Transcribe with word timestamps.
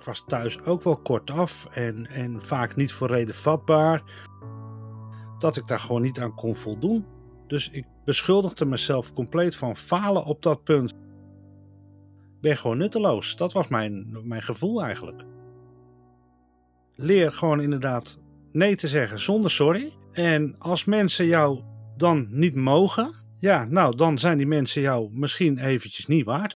Ik 0.00 0.06
was 0.06 0.24
thuis 0.26 0.62
ook 0.62 0.82
wel 0.82 0.96
kortaf 0.96 1.66
en, 1.66 2.06
en 2.06 2.42
vaak 2.42 2.76
niet 2.76 2.92
voor 2.92 3.08
reden 3.08 3.34
vatbaar. 3.34 4.02
Dat 5.38 5.56
ik 5.56 5.66
daar 5.66 5.78
gewoon 5.78 6.02
niet 6.02 6.20
aan 6.20 6.34
kon 6.34 6.56
voldoen. 6.56 7.06
Dus 7.46 7.70
ik 7.70 7.86
beschuldigde 8.04 8.64
mezelf 8.64 9.12
compleet 9.12 9.56
van 9.56 9.76
falen 9.76 10.24
op 10.24 10.42
dat 10.42 10.64
punt. 10.64 10.94
Ben 12.40 12.56
gewoon 12.56 12.78
nutteloos. 12.78 13.36
Dat 13.36 13.52
was 13.52 13.68
mijn, 13.68 14.16
mijn 14.28 14.42
gevoel 14.42 14.82
eigenlijk. 14.82 15.24
Leer 16.94 17.32
gewoon 17.32 17.60
inderdaad 17.60 18.20
nee 18.52 18.76
te 18.76 18.88
zeggen 18.88 19.20
zonder 19.20 19.50
sorry. 19.50 19.92
En 20.12 20.54
als 20.58 20.84
mensen 20.84 21.26
jou 21.26 21.62
dan 21.96 22.26
niet 22.30 22.54
mogen, 22.54 23.14
ja, 23.38 23.64
nou 23.64 23.96
dan 23.96 24.18
zijn 24.18 24.36
die 24.36 24.46
mensen 24.46 24.82
jou 24.82 25.10
misschien 25.12 25.58
eventjes 25.58 26.06
niet 26.06 26.24
waard. 26.24 26.59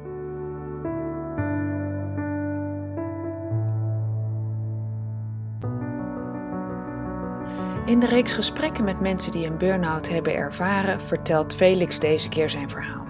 In 7.91 7.99
de 7.99 8.05
reeks 8.05 8.33
gesprekken 8.33 8.83
met 8.83 8.99
mensen 8.99 9.31
die 9.31 9.45
een 9.45 9.57
burn-out 9.57 10.09
hebben 10.09 10.35
ervaren, 10.35 11.01
vertelt 11.01 11.53
Felix 11.53 11.99
deze 11.99 12.29
keer 12.29 12.49
zijn 12.49 12.69
verhaal. 12.69 13.05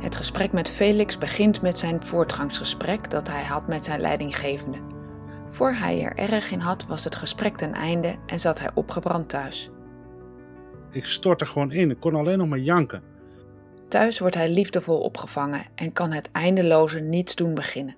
Het 0.00 0.16
gesprek 0.16 0.52
met 0.52 0.70
Felix 0.70 1.18
begint 1.18 1.62
met 1.62 1.78
zijn 1.78 2.02
voortgangsgesprek 2.02 3.10
dat 3.10 3.28
hij 3.28 3.44
had 3.44 3.66
met 3.66 3.84
zijn 3.84 4.00
leidinggevende. 4.00 4.78
Voor 5.48 5.72
hij 5.72 6.02
er 6.02 6.16
erg 6.16 6.50
in 6.50 6.58
had, 6.58 6.86
was 6.86 7.04
het 7.04 7.16
gesprek 7.16 7.56
ten 7.56 7.72
einde 7.72 8.16
en 8.26 8.40
zat 8.40 8.58
hij 8.58 8.70
opgebrand 8.74 9.28
thuis. 9.28 9.70
Ik 10.90 11.06
stort 11.06 11.40
er 11.40 11.46
gewoon 11.46 11.72
in, 11.72 11.90
ik 11.90 12.00
kon 12.00 12.14
alleen 12.14 12.38
nog 12.38 12.48
maar 12.48 12.58
janken. 12.58 13.02
Thuis 13.88 14.18
wordt 14.18 14.34
hij 14.34 14.48
liefdevol 14.48 15.00
opgevangen 15.00 15.66
en 15.74 15.92
kan 15.92 16.12
het 16.12 16.30
eindeloze 16.32 17.00
niets 17.00 17.34
doen 17.34 17.54
beginnen. 17.54 17.96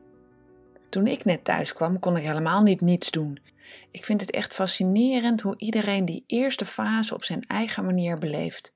Toen 0.97 1.07
ik 1.07 1.25
net 1.25 1.45
thuis 1.45 1.73
kwam, 1.73 1.99
kon 1.99 2.17
ik 2.17 2.25
helemaal 2.25 2.63
niet 2.63 2.81
niets 2.81 3.11
doen. 3.11 3.39
Ik 3.91 4.05
vind 4.05 4.21
het 4.21 4.31
echt 4.31 4.55
fascinerend 4.55 5.41
hoe 5.41 5.55
iedereen 5.57 6.05
die 6.05 6.25
eerste 6.27 6.65
fase 6.65 7.15
op 7.15 7.25
zijn 7.25 7.45
eigen 7.47 7.85
manier 7.85 8.19
beleeft. 8.19 8.75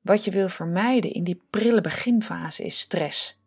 Wat 0.00 0.24
je 0.24 0.30
wil 0.30 0.48
vermijden 0.48 1.12
in 1.12 1.24
die 1.24 1.42
prille 1.50 1.80
beginfase 1.80 2.64
is 2.64 2.78
stress. 2.78 3.40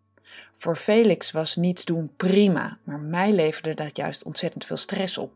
Voor 0.54 0.76
Felix 0.76 1.32
was 1.32 1.56
niets 1.56 1.86
doen 1.86 2.16
prima, 2.16 2.78
maar 2.84 3.00
mij 3.00 3.32
leverde 3.32 3.74
dat 3.74 3.98
juist 3.98 4.24
ontzettend 4.24 4.66
veel 4.66 4.78
stress 4.78 5.18
op. 5.18 5.32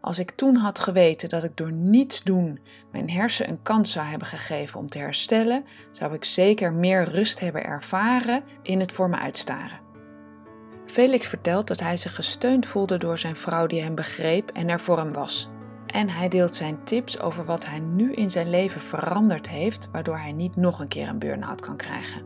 Als 0.00 0.18
ik 0.18 0.30
toen 0.30 0.56
had 0.56 0.78
geweten 0.78 1.28
dat 1.28 1.44
ik 1.44 1.56
door 1.56 1.72
niets 1.72 2.22
doen 2.22 2.60
mijn 2.92 3.10
hersen 3.10 3.48
een 3.48 3.62
kans 3.62 3.92
zou 3.92 4.06
hebben 4.06 4.28
gegeven 4.28 4.80
om 4.80 4.88
te 4.88 4.98
herstellen, 4.98 5.64
zou 5.90 6.14
ik 6.14 6.24
zeker 6.24 6.72
meer 6.72 7.04
rust 7.04 7.40
hebben 7.40 7.64
ervaren 7.64 8.42
in 8.62 8.80
het 8.80 8.92
voor 8.92 9.08
me 9.10 9.16
uitstaren. 9.18 9.87
Felix 10.88 11.26
vertelt 11.26 11.66
dat 11.66 11.80
hij 11.80 11.96
zich 11.96 12.14
gesteund 12.14 12.66
voelde 12.66 12.98
door 12.98 13.18
zijn 13.18 13.36
vrouw 13.36 13.66
die 13.66 13.82
hem 13.82 13.94
begreep 13.94 14.50
en 14.50 14.68
er 14.68 14.80
voor 14.80 14.98
hem 14.98 15.12
was. 15.12 15.48
En 15.86 16.08
hij 16.08 16.28
deelt 16.28 16.54
zijn 16.54 16.84
tips 16.84 17.20
over 17.20 17.44
wat 17.44 17.66
hij 17.66 17.78
nu 17.78 18.12
in 18.12 18.30
zijn 18.30 18.50
leven 18.50 18.80
veranderd 18.80 19.48
heeft, 19.48 19.88
waardoor 19.92 20.18
hij 20.18 20.32
niet 20.32 20.56
nog 20.56 20.80
een 20.80 20.88
keer 20.88 21.08
een 21.08 21.18
burn-out 21.18 21.60
kan 21.60 21.76
krijgen. 21.76 22.22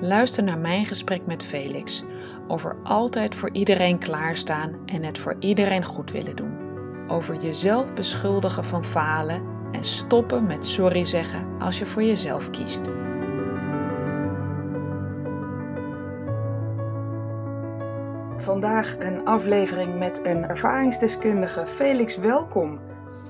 Luister 0.00 0.42
naar 0.42 0.58
mijn 0.58 0.86
gesprek 0.86 1.26
met 1.26 1.44
Felix 1.44 2.04
over 2.48 2.76
altijd 2.82 3.34
voor 3.34 3.50
iedereen 3.52 3.98
klaarstaan 3.98 4.76
en 4.86 5.02
het 5.02 5.18
voor 5.18 5.36
iedereen 5.38 5.84
goed 5.84 6.10
willen 6.10 6.36
doen. 6.36 6.56
Over 7.08 7.36
jezelf 7.36 7.94
beschuldigen 7.94 8.64
van 8.64 8.84
falen 8.84 9.42
en 9.72 9.84
stoppen 9.84 10.46
met 10.46 10.66
sorry 10.66 11.04
zeggen 11.04 11.46
als 11.58 11.78
je 11.78 11.86
voor 11.86 12.02
jezelf 12.02 12.50
kiest. 12.50 12.90
Vandaag 18.36 18.98
een 18.98 19.24
aflevering 19.24 19.98
met 19.98 20.20
een 20.24 20.48
ervaringsdeskundige. 20.48 21.66
Felix, 21.66 22.16
welkom. 22.16 22.80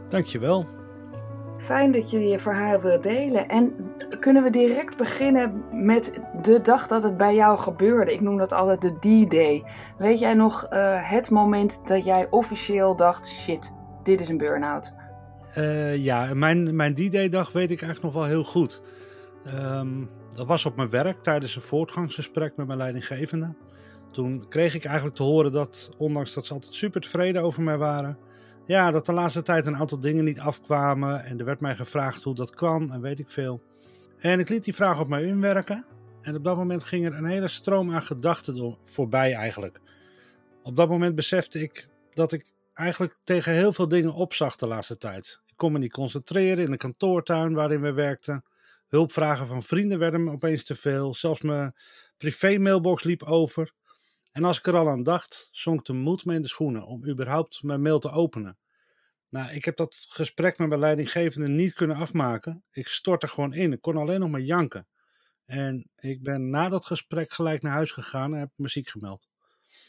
Dankjewel. 0.09 0.67
Fijn 1.59 1.93
dat 1.93 2.11
je 2.11 2.29
je 2.29 2.39
verhaal 2.39 2.81
wilt 2.81 3.03
delen. 3.03 3.49
En 3.49 3.75
kunnen 4.21 4.43
we 4.43 4.51
direct 4.51 4.97
beginnen 4.97 5.65
met 5.73 6.21
de 6.43 6.61
dag 6.61 6.87
dat 6.87 7.03
het 7.03 7.17
bij 7.17 7.35
jou 7.35 7.59
gebeurde? 7.59 8.13
Ik 8.13 8.21
noem 8.21 8.37
dat 8.37 8.53
altijd 8.53 8.81
de 8.81 8.93
D-Day. 8.99 9.65
Weet 9.99 10.19
jij 10.19 10.35
nog 10.35 10.67
uh, 10.73 11.11
het 11.11 11.31
moment 11.31 11.81
dat 11.87 12.05
jij 12.05 12.27
officieel 12.31 12.97
dacht: 12.97 13.29
shit, 13.29 13.75
dit 14.03 14.21
is 14.21 14.29
een 14.29 14.39
burn-out? 14.39 14.93
Uh, 15.59 15.97
ja, 15.97 16.35
mijn, 16.35 16.77
mijn 16.77 16.95
D-Day-dag 16.95 17.53
weet 17.53 17.71
ik 17.71 17.83
eigenlijk 17.83 18.15
nog 18.15 18.23
wel 18.23 18.33
heel 18.33 18.45
goed. 18.45 18.83
Um, 19.55 20.09
dat 20.35 20.47
was 20.47 20.67
op 20.67 20.77
mijn 20.77 20.91
werk 20.91 21.19
tijdens 21.19 21.57
een 21.57 21.63
voortgangsgesprek 21.63 22.57
met 22.57 22.67
mijn 22.67 22.79
leidinggevende. 22.79 23.55
Toen 24.17 24.49
kreeg 24.49 24.75
ik 24.75 24.85
eigenlijk 24.85 25.17
te 25.17 25.23
horen 25.23 25.53
dat, 25.53 25.91
ondanks 25.99 26.35
dat 26.35 26.47
ze 26.47 26.53
altijd 26.53 26.75
super 26.75 27.01
tevreden 27.01 27.43
over 27.43 27.63
mij 27.63 27.77
waren, 27.77 28.19
ja, 28.67 28.91
dat 28.91 29.07
de 29.07 29.13
laatste 29.13 29.43
tijd 29.43 29.67
een 29.67 29.77
aantal 29.77 30.01
dingen 30.01 30.25
niet 30.25 30.41
afkwamen. 30.41 31.25
En 31.25 31.39
er 31.39 31.45
werd 31.45 31.61
mij 31.61 31.77
gevraagd 31.77 32.23
hoe 32.23 32.35
dat 32.35 32.51
kan 32.51 32.93
en 32.93 33.01
weet 33.01 33.19
ik 33.19 33.31
veel. 33.31 33.63
En 34.19 34.41
ik 34.41 34.49
liet 34.49 34.65
die 34.65 34.75
vraag 34.75 35.01
op 35.01 35.09
mij 35.09 35.25
inwerken. 35.25 35.85
En 36.23 36.37
op 36.37 36.45
dat 36.45 36.57
moment 36.57 36.83
ging 36.83 37.07
er 37.07 37.15
een 37.15 37.25
hele 37.25 37.49
stroom 37.49 37.95
aan 37.95 38.03
gedachten 38.03 38.79
voorbij 38.85 39.35
eigenlijk. 39.35 39.81
Op 40.63 40.77
dat 40.77 40.89
moment 40.89 41.15
besefte 41.15 41.61
ik 41.63 41.89
dat 42.13 42.33
ik 42.33 42.47
eigenlijk 42.75 43.17
tegen 43.25 43.53
heel 43.53 43.73
veel 43.73 43.89
dingen 43.89 44.15
opzag 44.15 44.57
de 44.57 44.67
laatste 44.67 44.97
tijd. 44.97 45.43
Ik 45.47 45.57
kon 45.57 45.73
me 45.73 45.79
niet 45.79 45.93
concentreren 45.93 46.65
in 46.65 46.71
de 46.71 46.77
kantoortuin 46.77 47.55
waarin 47.55 47.81
we 47.81 47.93
werkten. 47.93 48.45
Hulpvragen 48.89 49.47
van 49.47 49.63
vrienden 49.63 49.99
werden 49.99 50.25
me 50.25 50.31
opeens 50.31 50.65
te 50.65 50.75
veel. 50.75 51.15
Zelfs 51.15 51.41
mijn 51.41 51.75
privé-mailbox 52.19 53.03
liep 53.03 53.23
over. 53.23 53.75
En 54.37 54.45
als 54.45 54.59
ik 54.59 54.67
er 54.67 54.77
al 54.77 54.89
aan 54.89 55.03
dacht, 55.03 55.49
zonk 55.53 55.85
de 55.85 55.93
moed 55.93 56.25
me 56.25 56.35
in 56.35 56.43
de 56.43 56.49
schoenen 56.49 56.87
om 56.87 57.09
überhaupt 57.09 57.63
mijn 57.63 57.83
mail 57.83 57.99
te 57.99 58.11
openen. 58.11 58.59
Nou, 59.29 59.51
ik 59.51 59.65
heb 59.65 59.77
dat 59.77 60.07
gesprek 60.09 60.59
met 60.59 60.69
mijn 60.69 60.81
leidinggevende 60.81 61.49
niet 61.49 61.75
kunnen 61.75 61.97
afmaken. 61.97 62.65
Ik 62.71 62.89
stortte 62.89 63.29
gewoon 63.29 63.55
in. 63.55 63.73
Ik 63.73 63.81
kon 63.81 63.97
alleen 63.97 64.21
nog 64.21 64.31
maar 64.31 64.41
janken. 64.41 64.87
En 65.47 65.91
ik 65.97 66.23
ben 66.23 66.51
na 66.51 66.69
dat 66.69 66.85
gesprek 66.85 67.33
gelijk 67.33 67.63
naar 67.63 67.73
huis 67.73 67.93
gegaan 67.93 68.35
en 68.35 68.41
heb 68.41 68.51
muziek 68.57 68.89
gemeld. 68.89 69.29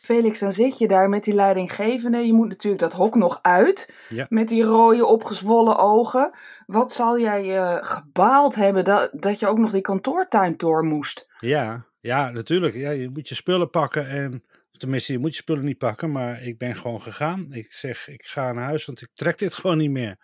Felix, 0.02 0.40
dan 0.40 0.54
zit 0.54 0.78
je 0.78 0.88
daar 0.88 1.10
met 1.10 1.24
die 1.24 1.34
leidinggevende. 1.34 2.18
Je 2.18 2.34
moet 2.34 2.48
natuurlijk 2.48 2.82
dat 2.82 2.94
hok 2.94 3.16
nog 3.16 3.40
uit. 3.42 3.94
Met 4.30 4.48
die 4.48 4.64
rode 4.64 5.06
opgezwollen 5.06 5.78
ogen. 5.78 6.32
Wat 6.66 6.92
zal 6.92 7.20
jij 7.20 7.58
uh, 7.58 7.78
gebaald 7.82 8.56
hebben 8.56 8.84
dat, 8.84 9.10
dat 9.14 9.40
je 9.40 9.48
ook 9.48 9.58
nog 9.58 9.72
die 9.72 9.82
kantoortuin 9.82 10.58
door 10.58 10.84
moest? 10.84 11.28
Ja, 11.40 11.86
ja, 12.08 12.32
natuurlijk. 12.32 12.76
Ja, 12.76 12.90
je 12.90 13.10
moet 13.10 13.30
je 13.30 13.36
spullen 13.36 13.70
pakken 13.70 14.08
en. 14.08 14.44
Tenminste, 14.72 15.12
je 15.12 15.20
moet 15.20 15.36
je 15.36 15.42
spullen 15.42 15.66
niet 15.66 15.78
pakken, 15.78 16.12
maar 16.12 16.44
ik 16.44 16.58
ben 16.58 16.76
gewoon 16.76 17.02
gegaan. 17.02 17.48
Ik 17.52 17.74
zeg, 17.74 18.08
ik 18.08 18.26
ga 18.26 18.52
naar 18.52 18.64
huis, 18.64 18.86
want 18.86 19.02
ik 19.02 19.10
trek 19.14 19.38
dit 19.38 19.54
gewoon 19.60 19.78
niet 19.78 19.92
meer. 19.92 20.18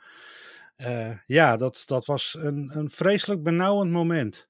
Uh, 0.77 1.09
ja, 1.25 1.57
dat, 1.57 1.83
dat 1.85 2.05
was 2.05 2.37
een, 2.39 2.71
een 2.73 2.89
vreselijk 2.89 3.43
benauwend 3.43 3.91
moment. 3.91 4.49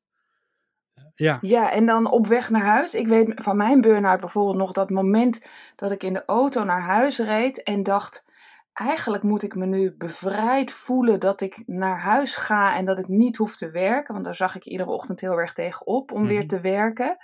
Ja. 1.16 1.38
ja, 1.42 1.72
en 1.72 1.86
dan 1.86 2.12
op 2.12 2.28
weg 2.28 2.50
naar 2.50 2.66
huis. 2.66 2.94
Ik 2.94 3.08
weet 3.08 3.32
van 3.36 3.58
mijn 3.58 3.82
burn-out 3.82 4.20
bijvoorbeeld 4.20 4.58
nog 4.58 4.72
dat 4.72 4.90
moment 4.90 5.48
dat 5.76 5.92
ik 5.92 6.04
in 6.04 6.14
de 6.14 6.26
auto 6.26 6.64
naar 6.64 6.82
huis 6.82 7.20
reed 7.20 7.64
en 7.64 7.84
dacht: 7.84 8.26
eigenlijk 8.74 9.24
moet 9.24 9.44
ik 9.44 9.56
me 9.56 9.66
nu 9.66 9.96
bevrijd 9.98 10.72
voelen 10.72 11.20
dat 11.20 11.42
ik 11.42 11.64
naar 11.66 12.00
huis 12.00 12.36
ga 12.36 12.76
en 12.76 12.86
dat 12.86 13.00
ik 13.00 13.08
niet 13.08 13.38
hoef 13.38 13.56
te 13.56 13.72
werken. 13.72 14.14
Want 14.14 14.26
daar 14.26 14.36
zag 14.36 14.56
ik 14.56 14.66
iedere 14.66 14.90
ochtend 14.90 15.22
heel 15.22 15.38
erg 15.38 15.54
tegen 15.54 15.88
op 15.88 16.12
om 16.12 16.28
weer 16.28 16.38
mhm. 16.38 16.48
te 16.48 16.60
werken. 16.60 17.18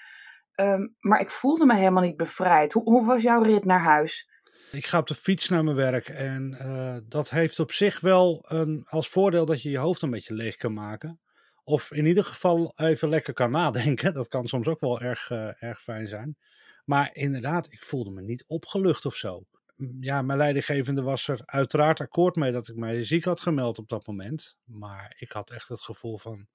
Ehm, 0.52 0.88
maar 1.00 1.20
ik 1.20 1.30
voelde 1.30 1.66
me 1.66 1.76
helemaal 1.76 2.04
niet 2.04 2.18
bevrijd. 2.18 2.74
Hoe, 2.74 2.84
hoe, 2.84 3.06
was 3.06 3.22
jouw 3.22 3.42
rit 3.42 3.66
naar 3.66 3.82
huis? 3.82 4.30
Ik 4.72 4.86
ga 4.86 4.98
op 4.98 5.08
de 5.08 5.16
fiets 5.16 5.50
naar 5.50 5.64
mijn 5.64 5.76
werk 5.76 6.08
en 6.10 6.58
uh, 6.62 6.98
dat 7.04 7.30
heeft 7.30 7.60
op 7.60 7.72
zich 7.72 8.00
wel 8.00 8.46
een, 8.48 8.86
als 8.90 9.10
voordeel 9.10 9.46
dat 9.46 9.62
je 9.62 9.70
je 9.70 9.78
hoofd 9.78 10.02
een 10.02 10.10
beetje 10.10 10.34
leeg 10.34 10.56
kan 10.56 10.74
maken. 10.74 11.20
Of 11.64 11.92
in 11.92 12.06
ieder 12.06 12.24
geval 12.24 12.74
even 12.76 13.10
lekker 13.10 13.34
kan 13.34 13.52
nadenken. 13.52 14.14
Dat 14.20 14.28
kan 14.28 14.48
soms 14.48 14.68
ook 14.68 14.80
wel 14.80 15.00
erg, 15.00 15.30
uh, 15.30 15.64
erg 15.64 15.82
fijn 15.82 16.08
zijn. 16.08 16.38
Maar 16.86 17.10
inderdaad, 17.14 17.72
ik 17.72 17.84
voelde 17.84 18.12
me 18.12 18.22
niet 18.22 18.44
opgelucht 18.48 19.06
of 19.06 19.16
zo 19.16 19.44
ja, 20.00 20.22
mijn 20.22 20.38
leidinggevende 20.38 21.02
was 21.02 21.28
er 21.28 21.42
uiteraard 21.46 22.00
akkoord 22.00 22.36
mee 22.36 22.52
dat 22.52 22.68
ik 22.68 22.76
mij 22.76 23.04
ziek 23.04 23.24
had 23.24 23.42
gemeld 23.42 23.78
op 23.78 23.90
dat 23.90 24.08
moment. 24.08 24.58
Maar 24.64 25.16
ik 25.18 25.32
had 25.32 25.50
echt 25.50 25.68
het 25.68 25.82
gevoel 25.82 26.18
van, 26.18 26.48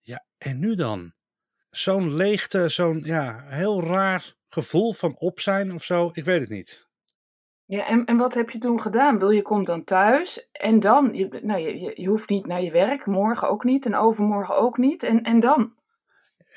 ja, 0.00 0.24
en 0.38 0.58
nu 0.58 0.74
dan? 0.74 1.12
Zo'n 1.70 2.14
leegte, 2.14 2.68
zo'n 2.68 3.00
ja, 3.04 3.44
heel 3.46 3.82
raar 3.82 4.34
gevoel 4.48 4.92
van 4.92 5.16
op 5.18 5.40
zijn 5.40 5.72
of 5.72 5.84
zo. 5.84 6.10
Ik 6.12 6.24
weet 6.24 6.40
het 6.40 6.48
niet. 6.48 6.90
Ja, 7.64 7.86
en, 7.86 8.04
en 8.04 8.16
wat 8.16 8.34
heb 8.34 8.50
je 8.50 8.58
toen 8.58 8.80
gedaan? 8.80 9.18
Wil 9.18 9.30
je 9.30 9.42
komt 9.42 9.66
dan 9.66 9.84
thuis 9.84 10.50
en 10.52 10.80
dan, 10.80 11.12
je, 11.12 11.40
nou, 11.42 11.60
je, 11.60 11.92
je 11.94 12.08
hoeft 12.08 12.28
niet 12.28 12.46
naar 12.46 12.62
je 12.62 12.70
werk, 12.70 13.06
morgen 13.06 13.48
ook 13.48 13.64
niet 13.64 13.86
en 13.86 13.94
overmorgen 13.94 14.56
ook 14.56 14.76
niet. 14.76 15.02
En, 15.02 15.22
en 15.22 15.40
dan? 15.40 15.74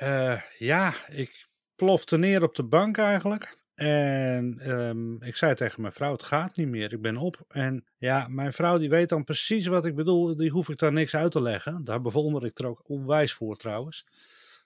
Uh, 0.01 0.41
ja, 0.57 0.93
ik 1.07 1.47
plofte 1.75 2.17
neer 2.17 2.43
op 2.43 2.55
de 2.55 2.63
bank 2.63 2.97
eigenlijk. 2.97 3.64
En 3.75 4.71
um, 4.71 5.21
ik 5.21 5.35
zei 5.35 5.55
tegen 5.55 5.81
mijn 5.81 5.93
vrouw, 5.93 6.11
het 6.11 6.23
gaat 6.23 6.55
niet 6.55 6.67
meer, 6.67 6.93
ik 6.93 7.01
ben 7.01 7.17
op. 7.17 7.43
En 7.47 7.85
ja, 7.97 8.27
mijn 8.27 8.53
vrouw 8.53 8.77
die 8.77 8.89
weet 8.89 9.09
dan 9.09 9.23
precies 9.23 9.67
wat 9.67 9.85
ik 9.85 9.95
bedoel, 9.95 10.35
die 10.35 10.49
hoef 10.49 10.69
ik 10.69 10.77
daar 10.77 10.91
niks 10.91 11.15
uit 11.15 11.31
te 11.31 11.41
leggen. 11.41 11.83
Daar 11.83 12.01
bewonder 12.01 12.45
ik 12.45 12.59
er 12.59 12.67
ook 12.67 12.81
onwijs 12.83 13.33
voor 13.33 13.55
trouwens. 13.55 14.05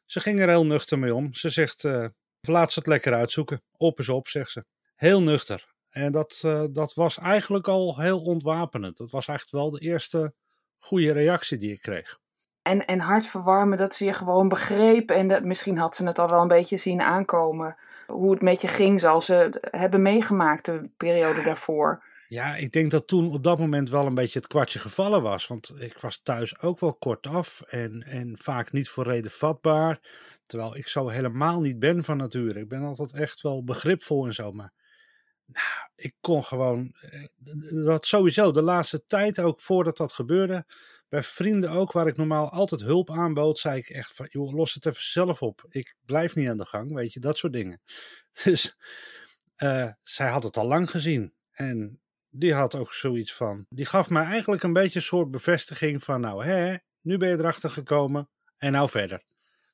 Ze 0.05 0.19
ging 0.19 0.39
er 0.39 0.47
heel 0.47 0.65
nuchter 0.65 0.99
mee 0.99 1.15
om. 1.15 1.33
Ze 1.33 1.49
zegt, 1.49 1.83
uh, 1.83 2.07
laat 2.41 2.71
ze 2.71 2.79
het 2.79 2.87
lekker 2.87 3.13
uitzoeken. 3.13 3.61
Op 3.77 3.99
is 3.99 4.09
op, 4.09 4.27
zegt 4.27 4.51
ze. 4.51 4.65
Heel 4.95 5.21
nuchter. 5.21 5.73
En 5.89 6.11
dat, 6.11 6.41
uh, 6.45 6.63
dat 6.71 6.93
was 6.93 7.17
eigenlijk 7.17 7.67
al 7.67 7.99
heel 7.99 8.21
ontwapenend. 8.21 8.97
Dat 8.97 9.11
was 9.11 9.27
eigenlijk 9.27 9.63
wel 9.63 9.71
de 9.71 9.85
eerste 9.85 10.33
goede 10.77 11.11
reactie 11.11 11.57
die 11.57 11.71
ik 11.71 11.81
kreeg. 11.81 12.19
En, 12.61 12.85
en 12.85 12.99
hartverwarmen 12.99 13.77
dat 13.77 13.93
ze 13.93 14.05
je 14.05 14.13
gewoon 14.13 14.47
begreep. 14.47 15.11
En 15.11 15.27
dat, 15.27 15.43
misschien 15.43 15.77
had 15.77 15.95
ze 15.95 16.05
het 16.05 16.19
al 16.19 16.29
wel 16.29 16.41
een 16.41 16.47
beetje 16.47 16.77
zien 16.77 17.01
aankomen. 17.01 17.77
Hoe 18.09 18.31
het 18.31 18.41
met 18.41 18.61
je 18.61 18.67
ging, 18.67 18.99
zoals 18.99 19.25
ze 19.25 19.49
hebben 19.61 20.01
meegemaakt 20.01 20.65
de 20.65 20.89
periode 20.97 21.41
daarvoor. 21.41 22.03
Ja, 22.27 22.55
ik 22.55 22.71
denk 22.71 22.91
dat 22.91 23.07
toen 23.07 23.33
op 23.33 23.43
dat 23.43 23.59
moment 23.59 23.89
wel 23.89 24.05
een 24.05 24.13
beetje 24.13 24.39
het 24.39 24.47
kwartje 24.47 24.79
gevallen 24.79 25.21
was. 25.21 25.47
Want 25.47 25.73
ik 25.77 25.97
was 25.97 26.19
thuis 26.23 26.61
ook 26.61 26.79
wel 26.79 26.93
kortaf 26.93 27.61
en, 27.61 28.03
en 28.03 28.37
vaak 28.37 28.71
niet 28.71 28.89
voor 28.89 29.03
reden 29.03 29.31
vatbaar. 29.31 29.99
Terwijl 30.45 30.75
ik 30.75 30.87
zo 30.87 31.07
helemaal 31.07 31.59
niet 31.59 31.79
ben 31.79 32.03
van 32.03 32.17
nature. 32.17 32.59
Ik 32.59 32.67
ben 32.67 32.83
altijd 32.83 33.13
echt 33.13 33.41
wel 33.41 33.63
begripvol 33.63 34.25
en 34.25 34.33
zo. 34.33 34.51
Maar 34.51 34.73
nou, 35.45 35.89
ik 35.95 36.15
kon 36.21 36.43
gewoon. 36.43 36.95
Eh, 37.01 37.23
dat 37.85 38.05
sowieso 38.05 38.51
de 38.51 38.61
laatste 38.61 39.05
tijd 39.05 39.39
ook 39.39 39.61
voordat 39.61 39.97
dat 39.97 40.13
gebeurde 40.13 40.65
bij 41.09 41.23
vrienden 41.23 41.69
ook, 41.69 41.91
waar 41.91 42.07
ik 42.07 42.17
normaal 42.17 42.49
altijd 42.49 42.81
hulp 42.81 43.11
aanbood, 43.11 43.59
zei 43.59 43.77
ik 43.77 43.89
echt 43.89 44.15
van, 44.15 44.27
joh, 44.29 44.53
los 44.53 44.73
het 44.73 44.85
even 44.85 45.03
zelf 45.03 45.41
op. 45.41 45.65
Ik 45.69 45.95
blijf 46.05 46.35
niet 46.35 46.49
aan 46.49 46.57
de 46.57 46.65
gang, 46.65 46.93
weet 46.93 47.13
je, 47.13 47.19
dat 47.19 47.37
soort 47.37 47.53
dingen. 47.53 47.81
Dus 48.43 48.77
uh, 49.57 49.91
zij 50.03 50.29
had 50.29 50.43
het 50.43 50.57
al 50.57 50.67
lang 50.67 50.89
gezien. 50.89 51.33
En 51.51 52.01
die 52.29 52.53
had 52.53 52.75
ook 52.75 52.93
zoiets 52.93 53.33
van, 53.33 53.65
die 53.69 53.85
gaf 53.85 54.09
mij 54.09 54.23
eigenlijk 54.23 54.63
een 54.63 54.73
beetje 54.73 54.99
een 54.99 55.05
soort 55.05 55.31
bevestiging 55.31 56.03
van, 56.03 56.21
nou 56.21 56.45
hè, 56.45 56.75
nu 57.01 57.17
ben 57.17 57.29
je 57.29 57.37
erachter 57.37 57.69
gekomen 57.69 58.29
en 58.57 58.71
nou 58.71 58.89
verder. 58.89 59.23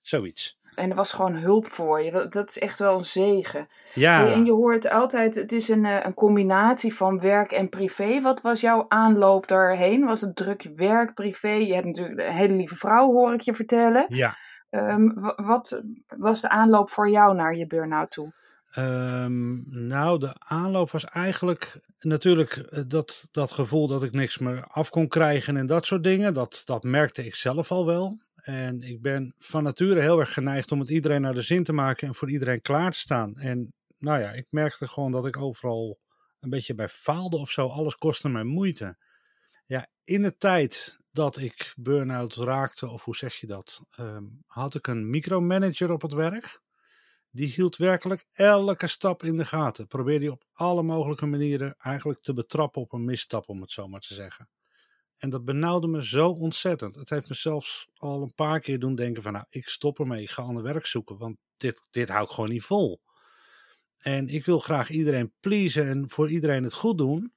Zoiets. 0.01 0.59
En 0.75 0.89
er 0.89 0.95
was 0.95 1.13
gewoon 1.13 1.35
hulp 1.35 1.67
voor 1.67 2.01
je. 2.01 2.27
Dat 2.29 2.49
is 2.49 2.59
echt 2.59 2.79
wel 2.79 2.97
een 2.97 3.05
zegen. 3.05 3.67
Ja. 3.93 4.31
En 4.31 4.45
je 4.45 4.51
hoort 4.51 4.89
altijd, 4.89 5.35
het 5.35 5.51
is 5.51 5.67
een, 5.67 5.85
eh, 5.85 6.05
een 6.05 6.13
combinatie 6.13 6.95
van 6.95 7.19
werk 7.19 7.51
en 7.51 7.69
privé. 7.69 8.21
Wat 8.21 8.41
was 8.41 8.61
jouw 8.61 8.85
aanloop 8.87 9.47
daarheen? 9.47 10.05
Was 10.05 10.21
het 10.21 10.35
druk 10.35 10.69
werk, 10.75 11.13
privé? 11.13 11.49
Je 11.49 11.73
hebt 11.73 11.85
natuurlijk 11.85 12.19
een 12.19 12.33
hele 12.33 12.53
lieve 12.53 12.75
vrouw, 12.75 13.11
hoor 13.11 13.33
ik 13.33 13.41
je 13.41 13.53
vertellen. 13.53 14.05
Ja. 14.07 14.35
Um, 14.69 15.13
wat 15.35 15.81
was 16.17 16.41
de 16.41 16.49
aanloop 16.49 16.89
voor 16.89 17.09
jou 17.09 17.35
naar 17.35 17.55
je 17.55 17.67
burn-out 17.67 18.11
toe? 18.11 18.33
Um, 18.77 19.63
nou, 19.67 20.19
de 20.19 20.35
aanloop 20.37 20.91
was 20.91 21.05
eigenlijk 21.05 21.79
natuurlijk 21.99 22.53
eh, 22.53 22.83
dat, 22.87 23.27
dat 23.31 23.51
gevoel 23.51 23.87
dat 23.87 24.03
ik 24.03 24.11
niks 24.11 24.37
meer 24.37 24.65
af 24.67 24.89
kon 24.89 25.07
krijgen 25.07 25.57
en 25.57 25.65
dat 25.65 25.85
soort 25.85 26.03
dingen. 26.03 26.33
Dat, 26.33 26.61
dat 26.65 26.83
merkte 26.83 27.25
ik 27.25 27.35
zelf 27.35 27.71
al 27.71 27.85
wel. 27.85 28.17
En 28.45 28.81
ik 28.81 29.01
ben 29.01 29.33
van 29.37 29.63
nature 29.63 30.01
heel 30.01 30.19
erg 30.19 30.33
geneigd 30.33 30.71
om 30.71 30.79
het 30.79 30.89
iedereen 30.89 31.21
naar 31.21 31.33
de 31.33 31.41
zin 31.41 31.63
te 31.63 31.73
maken 31.73 32.07
en 32.07 32.15
voor 32.15 32.31
iedereen 32.31 32.61
klaar 32.61 32.91
te 32.91 32.99
staan. 32.99 33.37
En 33.37 33.73
nou 33.97 34.19
ja, 34.19 34.31
ik 34.31 34.51
merkte 34.51 34.87
gewoon 34.87 35.11
dat 35.11 35.25
ik 35.25 35.37
overal 35.37 35.99
een 36.39 36.49
beetje 36.49 36.75
bij 36.75 36.89
faalde 36.89 37.37
of 37.37 37.51
zo. 37.51 37.67
Alles 37.67 37.95
kostte 37.95 38.29
mij 38.29 38.43
moeite. 38.43 38.97
Ja, 39.65 39.87
in 40.03 40.21
de 40.21 40.37
tijd 40.37 40.99
dat 41.11 41.37
ik 41.37 41.73
burn-out 41.77 42.35
raakte, 42.35 42.89
of 42.89 43.03
hoe 43.03 43.15
zeg 43.15 43.35
je 43.35 43.47
dat, 43.47 43.85
um, 43.99 44.43
had 44.45 44.75
ik 44.75 44.87
een 44.87 45.09
micromanager 45.09 45.91
op 45.91 46.01
het 46.01 46.13
werk. 46.13 46.61
Die 47.31 47.47
hield 47.47 47.75
werkelijk 47.75 48.25
elke 48.33 48.87
stap 48.87 49.23
in 49.23 49.37
de 49.37 49.45
gaten. 49.45 49.87
Probeerde 49.87 50.19
die 50.19 50.31
op 50.31 50.45
alle 50.53 50.83
mogelijke 50.83 51.25
manieren 51.25 51.75
eigenlijk 51.77 52.19
te 52.19 52.33
betrappen 52.33 52.81
op 52.81 52.93
een 52.93 53.05
misstap, 53.05 53.49
om 53.49 53.61
het 53.61 53.71
zo 53.71 53.87
maar 53.87 53.99
te 53.99 54.13
zeggen. 54.13 54.49
En 55.17 55.29
dat 55.29 55.45
benauwde 55.45 55.87
me 55.87 56.05
zo 56.05 56.29
ontzettend. 56.29 56.95
Het 56.95 57.09
heeft 57.09 57.29
me 57.29 57.35
zelfs 57.35 57.89
al 57.93 58.21
een 58.21 58.33
paar 58.35 58.59
keer 58.59 58.79
doen 58.79 58.95
denken 58.95 59.23
van 59.23 59.33
nou, 59.33 59.45
ik 59.49 59.67
stop 59.67 59.99
ermee, 59.99 60.21
ik 60.21 60.29
ga 60.29 60.41
ander 60.41 60.63
werk 60.63 60.85
zoeken, 60.85 61.17
want 61.17 61.37
dit, 61.57 61.87
dit 61.91 62.09
hou 62.09 62.23
ik 62.23 62.29
gewoon 62.29 62.49
niet 62.49 62.63
vol. 62.63 63.01
En 63.97 64.27
ik 64.27 64.45
wil 64.45 64.59
graag 64.59 64.89
iedereen 64.89 65.33
pleasen 65.39 65.87
en 65.87 66.09
voor 66.09 66.29
iedereen 66.29 66.63
het 66.63 66.73
goed 66.73 66.97
doen. 66.97 67.33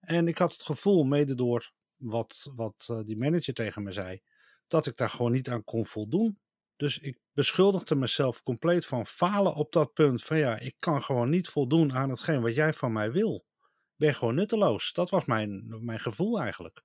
En 0.00 0.28
ik 0.28 0.38
had 0.38 0.52
het 0.52 0.62
gevoel, 0.62 1.04
mede 1.04 1.34
door 1.34 1.72
wat, 1.96 2.50
wat 2.54 2.88
uh, 2.90 2.98
die 3.04 3.16
manager 3.16 3.54
tegen 3.54 3.82
me 3.82 3.92
zei, 3.92 4.20
dat 4.66 4.86
ik 4.86 4.96
daar 4.96 5.10
gewoon 5.10 5.32
niet 5.32 5.48
aan 5.48 5.64
kon 5.64 5.86
voldoen. 5.86 6.38
Dus 6.76 6.98
ik 6.98 7.18
beschuldigde 7.32 7.94
mezelf 7.94 8.42
compleet 8.42 8.86
van 8.86 9.06
falen 9.06 9.54
op 9.54 9.72
dat 9.72 9.92
punt. 9.92 10.22
Van 10.22 10.38
ja, 10.38 10.58
ik 10.58 10.74
kan 10.78 11.02
gewoon 11.02 11.30
niet 11.30 11.48
voldoen 11.48 11.92
aan 11.92 12.10
hetgeen 12.10 12.40
wat 12.40 12.54
jij 12.54 12.72
van 12.72 12.92
mij 12.92 13.12
wil. 13.12 13.46
Ik 13.66 13.96
ben 13.96 14.14
gewoon 14.14 14.34
nutteloos. 14.34 14.92
Dat 14.92 15.10
was 15.10 15.24
mijn, 15.24 15.84
mijn 15.84 16.00
gevoel 16.00 16.40
eigenlijk. 16.40 16.82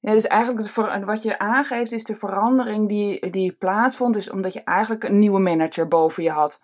Ja, 0.00 0.12
dus 0.12 0.26
eigenlijk 0.26 0.68
wat 1.04 1.22
je 1.22 1.38
aangeeft 1.38 1.92
is 1.92 2.04
de 2.04 2.14
verandering 2.14 2.88
die, 2.88 3.30
die 3.30 3.52
plaatsvond, 3.52 4.16
is 4.16 4.30
omdat 4.30 4.52
je 4.52 4.62
eigenlijk 4.62 5.04
een 5.04 5.18
nieuwe 5.18 5.40
manager 5.40 5.88
boven 5.88 6.22
je 6.22 6.30
had. 6.30 6.60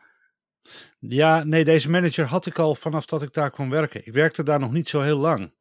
Ja, 0.99 1.45
nee, 1.45 1.65
deze 1.65 1.91
manager 1.91 2.27
had 2.27 2.47
ik 2.47 2.59
al 2.59 2.75
vanaf 2.75 3.07
dat 3.07 3.23
ik 3.23 3.33
daar 3.33 3.51
kwam 3.51 3.71
werken. 3.71 4.07
Ik 4.07 4.13
werkte 4.13 4.43
daar 4.43 4.59
nog 4.59 4.73
niet 4.73 4.89
zo 4.89 5.01
heel 5.01 5.19
lang. 5.19 5.53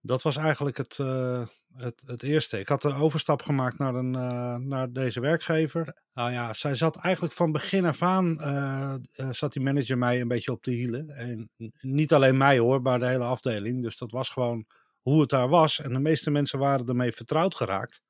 Dat 0.00 0.22
was 0.22 0.36
eigenlijk 0.36 0.76
het, 0.76 0.98
uh, 0.98 1.46
het, 1.74 2.02
het 2.06 2.22
eerste. 2.22 2.58
Ik 2.58 2.68
had 2.68 2.84
een 2.84 2.94
overstap 2.94 3.42
gemaakt 3.42 3.78
naar, 3.78 3.94
een, 3.94 4.14
uh, 4.14 4.56
naar 4.56 4.92
deze 4.92 5.20
werkgever. 5.20 5.96
Nou 6.14 6.32
ja, 6.32 6.52
zij 6.52 6.74
zat 6.74 6.96
eigenlijk 6.96 7.34
van 7.34 7.52
begin 7.52 7.84
af 7.84 8.02
aan, 8.02 8.36
uh, 8.40 8.94
zat 9.30 9.52
die 9.52 9.62
manager 9.62 9.98
mij 9.98 10.20
een 10.20 10.28
beetje 10.28 10.52
op 10.52 10.62
de 10.62 10.70
hielen. 10.70 11.10
En 11.10 11.50
niet 11.80 12.12
alleen 12.12 12.36
mij 12.36 12.58
hoor, 12.58 12.82
maar 12.82 12.98
de 12.98 13.06
hele 13.06 13.24
afdeling. 13.24 13.82
Dus 13.82 13.96
dat 13.96 14.10
was 14.10 14.28
gewoon 14.28 14.66
hoe 15.04 15.20
het 15.20 15.30
daar 15.30 15.48
was. 15.48 15.80
En 15.80 15.92
de 15.92 15.98
meeste 15.98 16.30
mensen 16.30 16.58
waren 16.58 16.86
ermee 16.86 17.12
vertrouwd 17.12 17.54
geraakt. 17.54 18.02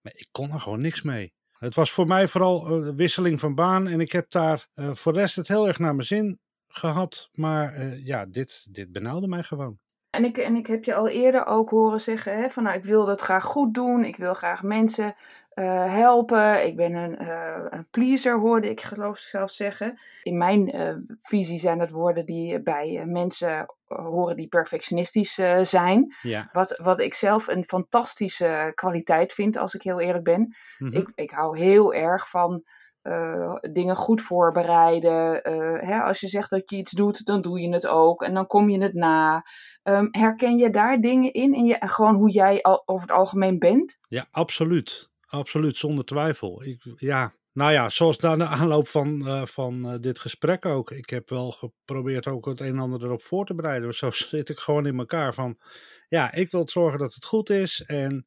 Maar 0.00 0.12
ik 0.16 0.28
kon 0.30 0.52
er 0.52 0.60
gewoon 0.60 0.80
niks 0.80 1.02
mee. 1.02 1.34
Het 1.58 1.74
was 1.74 1.90
voor 1.90 2.06
mij 2.06 2.28
vooral 2.28 2.66
een 2.66 2.96
wisseling 2.96 3.40
van 3.40 3.54
baan. 3.54 3.88
En 3.88 4.00
ik 4.00 4.12
heb 4.12 4.30
daar 4.30 4.66
uh, 4.74 4.94
voor 4.94 5.12
de 5.12 5.18
rest 5.18 5.36
het 5.36 5.48
heel 5.48 5.66
erg 5.66 5.78
naar 5.78 5.94
mijn 5.94 6.06
zin 6.06 6.40
gehad. 6.68 7.28
Maar 7.32 7.78
uh, 7.78 8.06
ja, 8.06 8.26
dit, 8.26 8.74
dit 8.74 8.92
benauwde 8.92 9.28
mij 9.28 9.42
gewoon. 9.42 9.78
En 10.10 10.24
ik, 10.24 10.36
en 10.36 10.56
ik 10.56 10.66
heb 10.66 10.84
je 10.84 10.94
al 10.94 11.08
eerder 11.08 11.46
ook 11.46 11.70
horen 11.70 12.00
zeggen: 12.00 12.36
hè, 12.36 12.50
van 12.50 12.62
nou, 12.62 12.76
ik 12.76 12.84
wil 12.84 13.04
dat 13.04 13.20
graag 13.20 13.44
goed 13.44 13.74
doen. 13.74 14.04
Ik 14.04 14.16
wil 14.16 14.34
graag 14.34 14.62
mensen 14.62 15.14
uh, 15.54 15.94
helpen. 15.94 16.66
Ik 16.66 16.76
ben 16.76 16.94
een, 16.94 17.22
uh, 17.22 17.64
een, 17.68 17.86
pleaser, 17.90 18.38
hoorde 18.38 18.70
ik 18.70 18.80
geloof 18.80 19.16
ik 19.16 19.22
zelf 19.22 19.50
zeggen. 19.50 19.98
In 20.22 20.36
mijn 20.36 20.76
uh, 20.76 20.94
visie 21.18 21.58
zijn 21.58 21.80
het 21.80 21.90
woorden 21.90 22.26
die 22.26 22.62
bij 22.62 23.02
mensen 23.06 23.74
horen 23.86 24.36
die 24.36 24.48
perfectionistisch 24.48 25.34
zijn. 25.62 26.14
Ja. 26.22 26.48
Wat, 26.52 26.78
wat 26.82 27.00
ik 27.00 27.14
zelf 27.14 27.48
een 27.48 27.64
fantastische 27.64 28.72
kwaliteit 28.74 29.32
vind, 29.32 29.56
als 29.56 29.74
ik 29.74 29.82
heel 29.82 30.00
eerlijk 30.00 30.24
ben. 30.24 30.56
Mhm. 30.78 30.96
ik, 30.96 31.12
ik 31.14 31.30
hou 31.30 31.58
heel 31.58 31.94
erg 31.94 32.30
van 32.30 32.64
dingen 33.72 33.96
goed 33.96 34.22
voorbereiden. 34.22 35.40
Hè, 35.86 36.00
als 36.00 36.20
je 36.20 36.28
zegt 36.28 36.50
dat 36.50 36.70
je 36.70 36.76
iets 36.76 36.92
doet, 36.92 37.26
dan 37.26 37.40
doe 37.40 37.60
je 37.60 37.72
het 37.72 37.86
ook. 37.86 38.22
En 38.22 38.34
dan 38.34 38.46
kom 38.46 38.70
je 38.70 38.82
het 38.82 38.94
na. 38.94 39.44
Um, 39.82 40.08
herken 40.10 40.56
je 40.56 40.70
daar 40.70 41.00
dingen 41.00 41.32
in? 41.32 41.54
In 41.54 41.64
je, 41.64 41.76
gewoon 41.80 42.14
hoe 42.14 42.30
jij 42.30 42.62
al, 42.62 42.82
over 42.86 43.08
het 43.08 43.16
algemeen 43.16 43.58
bent? 43.58 43.98
Ja, 44.08 44.26
absoluut. 44.30 45.12
Absoluut, 45.34 45.76
zonder 45.76 46.04
twijfel. 46.04 46.64
Ik, 46.64 46.94
ja, 46.96 47.34
nou 47.52 47.72
ja, 47.72 47.88
zoals 47.88 48.18
na 48.18 48.36
de 48.36 48.46
aanloop 48.46 48.88
van, 48.88 49.28
uh, 49.28 49.46
van 49.46 49.92
uh, 49.92 49.98
dit 50.00 50.18
gesprek 50.18 50.66
ook. 50.66 50.90
Ik 50.90 51.10
heb 51.10 51.28
wel 51.28 51.50
geprobeerd 51.50 52.26
ook 52.26 52.46
het 52.46 52.60
een 52.60 52.66
en 52.66 52.78
ander 52.78 53.04
erop 53.04 53.22
voor 53.22 53.46
te 53.46 53.54
bereiden. 53.54 53.94
Zo 53.94 54.10
zit 54.30 54.48
ik 54.48 54.58
gewoon 54.58 54.86
in 54.86 54.98
elkaar 54.98 55.34
van, 55.34 55.58
ja, 56.08 56.32
ik 56.32 56.50
wil 56.50 56.68
zorgen 56.68 56.98
dat 56.98 57.14
het 57.14 57.24
goed 57.24 57.50
is. 57.50 57.82
En 57.86 58.26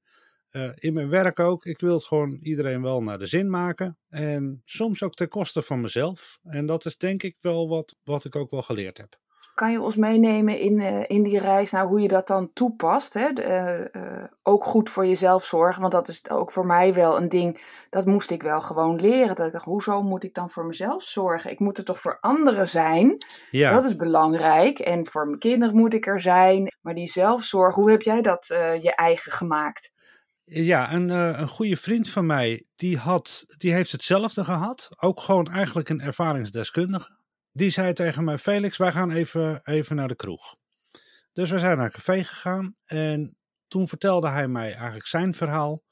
uh, 0.51 0.71
in 0.75 0.93
mijn 0.93 1.09
werk 1.09 1.39
ook. 1.39 1.65
Ik 1.65 1.79
wil 1.79 1.93
het 1.93 2.05
gewoon 2.05 2.37
iedereen 2.41 2.81
wel 2.81 3.03
naar 3.03 3.19
de 3.19 3.27
zin 3.27 3.49
maken. 3.49 3.97
En 4.09 4.61
soms 4.65 5.03
ook 5.03 5.13
ten 5.13 5.29
koste 5.29 5.61
van 5.61 5.81
mezelf. 5.81 6.39
En 6.43 6.65
dat 6.65 6.85
is 6.85 6.97
denk 6.97 7.23
ik 7.23 7.35
wel 7.39 7.67
wat, 7.67 7.95
wat 8.03 8.25
ik 8.25 8.35
ook 8.35 8.51
wel 8.51 8.61
geleerd 8.61 8.97
heb. 8.97 9.19
Kan 9.57 9.71
je 9.71 9.81
ons 9.81 9.95
meenemen 9.95 10.59
in, 10.59 10.79
uh, 10.79 11.03
in 11.07 11.23
die 11.23 11.39
reis, 11.39 11.71
nou, 11.71 11.87
hoe 11.87 12.01
je 12.01 12.07
dat 12.07 12.27
dan 12.27 12.53
toepast? 12.53 13.13
Hè? 13.13 13.33
De, 13.33 13.89
uh, 13.95 14.01
uh, 14.01 14.23
ook 14.43 14.63
goed 14.63 14.89
voor 14.89 15.05
jezelf 15.05 15.45
zorgen, 15.45 15.81
want 15.81 15.93
dat 15.93 16.07
is 16.07 16.29
ook 16.29 16.51
voor 16.51 16.65
mij 16.65 16.93
wel 16.93 17.17
een 17.17 17.29
ding, 17.29 17.61
dat 17.89 18.05
moest 18.05 18.31
ik 18.31 18.41
wel 18.41 18.61
gewoon 18.61 19.01
leren. 19.01 19.35
Dat 19.35 19.45
ik 19.45 19.51
dacht, 19.51 19.65
hoezo 19.65 20.03
moet 20.03 20.23
ik 20.23 20.33
dan 20.33 20.49
voor 20.49 20.65
mezelf 20.65 21.03
zorgen? 21.03 21.51
Ik 21.51 21.59
moet 21.59 21.77
er 21.77 21.83
toch 21.83 21.99
voor 21.99 22.17
anderen 22.21 22.67
zijn? 22.67 23.17
Ja. 23.51 23.73
Dat 23.73 23.83
is 23.83 23.95
belangrijk. 23.95 24.79
En 24.79 25.07
voor 25.07 25.25
mijn 25.25 25.39
kinderen 25.39 25.75
moet 25.75 25.93
ik 25.93 26.07
er 26.07 26.19
zijn. 26.19 26.75
Maar 26.81 26.95
die 26.95 27.07
zelfzorg, 27.07 27.75
hoe 27.75 27.91
heb 27.91 28.01
jij 28.01 28.21
dat 28.21 28.45
je 28.81 28.95
eigen 28.95 29.31
gemaakt? 29.31 29.91
Ja, 30.43 30.93
een, 30.93 31.09
een 31.09 31.47
goede 31.47 31.77
vriend 31.77 32.09
van 32.09 32.25
mij, 32.25 32.65
die, 32.75 32.97
had, 32.97 33.45
die 33.57 33.73
heeft 33.73 33.91
hetzelfde 33.91 34.43
gehad. 34.43 34.89
Ook 34.99 35.21
gewoon 35.21 35.47
eigenlijk 35.51 35.89
een 35.89 36.01
ervaringsdeskundige 36.01 37.15
die 37.57 37.69
zei 37.69 37.93
tegen 37.93 38.23
mij: 38.23 38.37
Felix, 38.37 38.77
wij 38.77 38.91
gaan 38.91 39.11
even, 39.11 39.61
even 39.63 39.95
naar 39.95 40.07
de 40.07 40.15
kroeg. 40.15 40.55
Dus 41.33 41.49
we 41.49 41.59
zijn 41.59 41.77
naar 41.77 41.85
een 41.85 41.91
café 41.91 42.23
gegaan 42.23 42.75
en 42.85 43.37
toen 43.67 43.87
vertelde 43.87 44.29
hij 44.29 44.47
mij 44.47 44.73
eigenlijk 44.73 45.07
zijn 45.07 45.33
verhaal. 45.33 45.83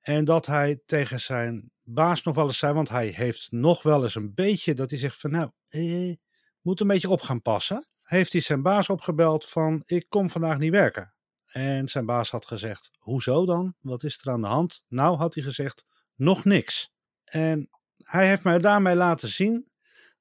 En 0.00 0.24
dat 0.24 0.46
hij 0.46 0.80
tegen 0.86 1.20
zijn 1.20 1.70
baas 1.82 2.22
nog 2.22 2.34
wel 2.34 2.46
eens 2.46 2.58
zei, 2.58 2.72
want 2.72 2.88
hij 2.88 3.06
heeft 3.06 3.50
nog 3.50 3.82
wel 3.82 4.02
eens 4.02 4.14
een 4.14 4.34
beetje 4.34 4.74
dat 4.74 4.90
hij 4.90 4.98
zegt 4.98 5.20
van 5.20 5.30
nou, 5.30 5.50
eh, 5.68 6.14
moet 6.60 6.80
een 6.80 6.86
beetje 6.86 7.08
op 7.08 7.20
gaan 7.20 7.42
passen. 7.42 7.88
Heeft 8.02 8.32
hij 8.32 8.40
zijn 8.40 8.62
baas 8.62 8.88
opgebeld 8.88 9.48
van 9.48 9.82
ik 9.86 10.06
kom 10.08 10.30
vandaag 10.30 10.58
niet 10.58 10.70
werken. 10.70 11.14
En 11.46 11.88
zijn 11.88 12.06
baas 12.06 12.30
had 12.30 12.46
gezegd, 12.46 12.90
hoezo 12.98 13.46
dan? 13.46 13.74
Wat 13.80 14.02
is 14.02 14.20
er 14.24 14.32
aan 14.32 14.40
de 14.40 14.46
hand? 14.46 14.84
Nou 14.88 15.16
had 15.16 15.34
hij 15.34 15.42
gezegd, 15.42 15.84
nog 16.14 16.44
niks. 16.44 16.90
En 17.24 17.68
hij 17.96 18.28
heeft 18.28 18.44
mij 18.44 18.58
daarmee 18.58 18.94
laten 18.94 19.28
zien 19.28 19.68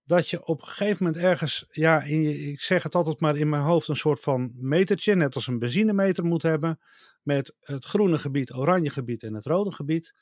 dat 0.06 0.30
je 0.30 0.46
op 0.46 0.62
een 0.62 0.68
gegeven 0.68 1.04
moment 1.04 1.24
ergens, 1.24 1.66
ja, 1.72 2.04
in 2.04 2.50
ik 2.50 2.62
zeg 2.62 2.84
het 2.84 2.96
altijd 2.96 3.20
maar 3.20 3.38
in 3.38 3.50
mijn 3.50 3.62
hoofd, 3.62 3.88
een 3.88 3.96
soort 3.96 4.20
van 4.20 4.52
metertje, 4.56 5.16
net 5.16 5.36
als 5.36 5.48
een 5.48 5.60
benzinemeter 5.60 6.26
moet 6.26 6.42
hebben, 6.42 6.80
met 7.22 7.56
het 7.60 7.86
groene 7.86 8.18
gebied, 8.18 8.54
oranje 8.54 8.90
gebied 8.90 9.24
en 9.24 9.34
het 9.34 9.46
rode 9.46 9.72
gebied. 9.72 10.16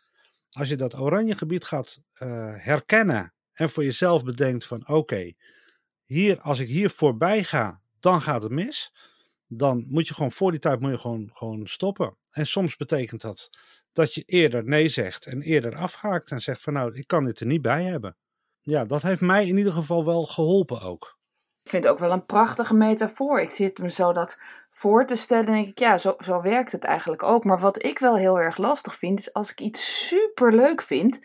Als 0.49 0.69
je 0.69 0.75
dat 0.75 0.99
oranje 0.99 1.37
gebied 1.37 1.63
gaat 1.63 2.01
uh, 2.13 2.27
herkennen 2.57 3.33
en 3.53 3.69
voor 3.69 3.83
jezelf 3.83 4.23
bedenkt 4.23 4.65
van 4.65 4.87
oké, 4.87 5.33
hier, 6.05 6.41
als 6.41 6.59
ik 6.59 6.67
hier 6.67 6.89
voorbij 6.89 7.43
ga, 7.43 7.81
dan 7.99 8.21
gaat 8.21 8.43
het 8.43 8.51
mis. 8.51 8.93
Dan 9.47 9.85
moet 9.87 10.07
je 10.07 10.13
gewoon 10.13 10.31
voor 10.31 10.51
die 10.51 10.59
tijd 10.59 10.79
moet 10.79 10.91
je 10.91 10.97
gewoon, 10.97 11.29
gewoon 11.33 11.67
stoppen. 11.67 12.17
En 12.29 12.45
soms 12.47 12.75
betekent 12.75 13.21
dat 13.21 13.49
dat 13.91 14.13
je 14.13 14.23
eerder 14.23 14.63
nee 14.63 14.87
zegt 14.87 15.25
en 15.25 15.41
eerder 15.41 15.75
afhaakt 15.75 16.31
en 16.31 16.41
zegt 16.41 16.61
van 16.61 16.73
nou, 16.73 16.95
ik 16.95 17.07
kan 17.07 17.25
dit 17.25 17.39
er 17.39 17.45
niet 17.45 17.61
bij 17.61 17.83
hebben. 17.83 18.17
Ja, 18.65 18.85
dat 18.85 19.01
heeft 19.01 19.21
mij 19.21 19.47
in 19.47 19.57
ieder 19.57 19.73
geval 19.73 20.05
wel 20.05 20.25
geholpen 20.25 20.81
ook. 20.81 21.17
Ik 21.63 21.69
vind 21.69 21.83
het 21.83 21.93
ook 21.93 21.99
wel 21.99 22.11
een 22.11 22.25
prachtige 22.25 22.73
metafoor. 22.73 23.41
Ik 23.41 23.49
zit 23.49 23.79
me 23.79 23.89
zo 23.89 24.13
dat 24.13 24.39
voor 24.69 25.05
te 25.05 25.15
stellen 25.15 25.45
en 25.45 25.53
denk 25.53 25.67
ik, 25.67 25.79
ja, 25.79 25.97
zo, 25.97 26.15
zo 26.17 26.41
werkt 26.41 26.71
het 26.71 26.83
eigenlijk 26.83 27.23
ook. 27.23 27.43
Maar 27.43 27.59
wat 27.59 27.83
ik 27.83 27.99
wel 27.99 28.15
heel 28.15 28.39
erg 28.39 28.57
lastig 28.57 28.95
vind, 28.95 29.19
is 29.19 29.33
als 29.33 29.51
ik 29.51 29.59
iets 29.59 30.07
super 30.07 30.55
leuk 30.55 30.81
vind, 30.81 31.19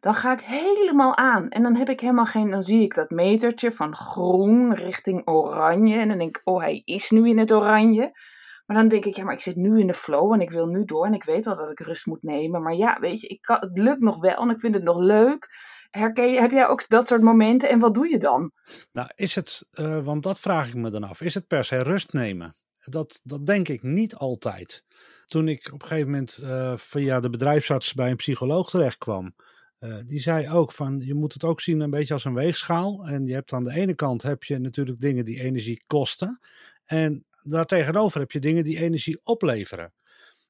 dan 0.00 0.14
ga 0.14 0.32
ik 0.32 0.40
helemaal 0.40 1.16
aan. 1.16 1.48
En 1.48 1.62
dan 1.62 1.76
heb 1.76 1.88
ik 1.88 2.00
helemaal 2.00 2.26
geen, 2.26 2.50
dan 2.50 2.62
zie 2.62 2.82
ik 2.82 2.94
dat 2.94 3.10
metertje 3.10 3.72
van 3.72 3.96
groen 3.96 4.74
richting 4.74 5.28
oranje. 5.28 5.98
En 5.98 6.08
dan 6.08 6.18
denk 6.18 6.36
ik, 6.36 6.42
oh, 6.44 6.60
hij 6.60 6.82
is 6.84 7.10
nu 7.10 7.28
in 7.28 7.38
het 7.38 7.52
oranje. 7.52 8.12
Maar 8.66 8.76
dan 8.76 8.88
denk 8.88 9.04
ik, 9.04 9.16
ja, 9.16 9.24
maar 9.24 9.34
ik 9.34 9.40
zit 9.40 9.56
nu 9.56 9.80
in 9.80 9.86
de 9.86 9.94
flow 9.94 10.32
en 10.32 10.40
ik 10.40 10.50
wil 10.50 10.66
nu 10.66 10.84
door. 10.84 11.06
En 11.06 11.14
ik 11.14 11.24
weet 11.24 11.44
wel 11.44 11.56
dat 11.56 11.70
ik 11.70 11.80
rust 11.80 12.06
moet 12.06 12.22
nemen. 12.22 12.62
Maar 12.62 12.74
ja, 12.74 12.98
weet 13.00 13.20
je, 13.20 13.26
ik 13.26 13.42
kan, 13.42 13.56
het 13.60 13.78
lukt 13.78 14.00
nog 14.00 14.20
wel 14.20 14.36
en 14.36 14.50
ik 14.50 14.60
vind 14.60 14.74
het 14.74 14.84
nog 14.84 14.98
leuk. 14.98 15.48
Herken 15.90 16.40
heb 16.40 16.50
jij 16.50 16.68
ook 16.68 16.88
dat 16.88 17.06
soort 17.06 17.22
momenten 17.22 17.68
en 17.68 17.78
wat 17.78 17.94
doe 17.94 18.08
je 18.08 18.18
dan? 18.18 18.52
Nou, 18.92 19.10
is 19.14 19.34
het, 19.34 19.68
uh, 19.72 20.04
want 20.04 20.22
dat 20.22 20.40
vraag 20.40 20.68
ik 20.68 20.74
me 20.74 20.90
dan 20.90 21.04
af, 21.04 21.20
is 21.20 21.34
het 21.34 21.46
per 21.46 21.64
se 21.64 21.82
rust 21.82 22.12
nemen? 22.12 22.54
Dat, 22.84 23.20
dat 23.22 23.46
denk 23.46 23.68
ik 23.68 23.82
niet 23.82 24.14
altijd. 24.14 24.84
Toen 25.24 25.48
ik 25.48 25.70
op 25.72 25.82
een 25.82 25.88
gegeven 25.88 26.10
moment 26.10 26.40
uh, 26.44 26.76
via 26.76 27.20
de 27.20 27.30
bedrijfsarts 27.30 27.94
bij 27.94 28.10
een 28.10 28.16
psycholoog 28.16 28.70
terecht 28.70 28.98
kwam, 28.98 29.34
uh, 29.80 29.98
die 30.06 30.20
zei 30.20 30.50
ook 30.50 30.72
van 30.72 31.00
je 31.04 31.14
moet 31.14 31.32
het 31.32 31.44
ook 31.44 31.60
zien 31.60 31.80
een 31.80 31.90
beetje 31.90 32.14
als 32.14 32.24
een 32.24 32.34
weegschaal. 32.34 33.06
En 33.06 33.26
je 33.26 33.32
hebt 33.32 33.52
aan 33.52 33.64
de 33.64 33.74
ene 33.74 33.94
kant 33.94 34.22
heb 34.22 34.44
je 34.44 34.58
natuurlijk 34.58 35.00
dingen 35.00 35.24
die 35.24 35.40
energie 35.40 35.82
kosten. 35.86 36.40
En 36.84 37.26
daartegenover 37.42 38.20
heb 38.20 38.30
je 38.30 38.38
dingen 38.38 38.64
die 38.64 38.78
energie 38.78 39.20
opleveren. 39.22 39.92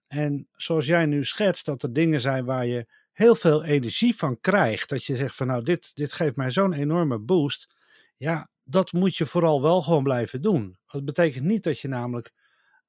En 0.07 0.49
zoals 0.57 0.87
jij 0.87 1.07
nu 1.07 1.25
schetst, 1.25 1.67
dat 1.67 1.83
er 1.83 1.93
dingen 1.93 2.21
zijn 2.21 2.45
waar 2.45 2.67
je 2.67 2.87
heel 3.21 3.35
veel 3.35 3.65
energie 3.65 4.17
van 4.17 4.41
krijgt. 4.41 4.89
Dat 4.89 5.05
je 5.05 5.17
zegt 5.17 5.35
van 5.37 5.47
nou, 5.47 5.63
dit, 5.63 5.95
dit 5.95 6.13
geeft 6.13 6.37
mij 6.37 6.51
zo'n 6.51 6.73
enorme 6.73 7.19
boost. 7.19 7.75
Ja, 8.17 8.51
dat 8.65 8.93
moet 8.93 9.17
je 9.17 9.27
vooral 9.27 9.63
wel 9.63 9.83
gewoon 9.83 10.03
blijven 10.03 10.43
doen. 10.43 10.79
Dat 10.87 11.05
betekent 11.05 11.45
niet 11.45 11.63
dat 11.63 11.81
je 11.81 11.89
namelijk 11.89 12.33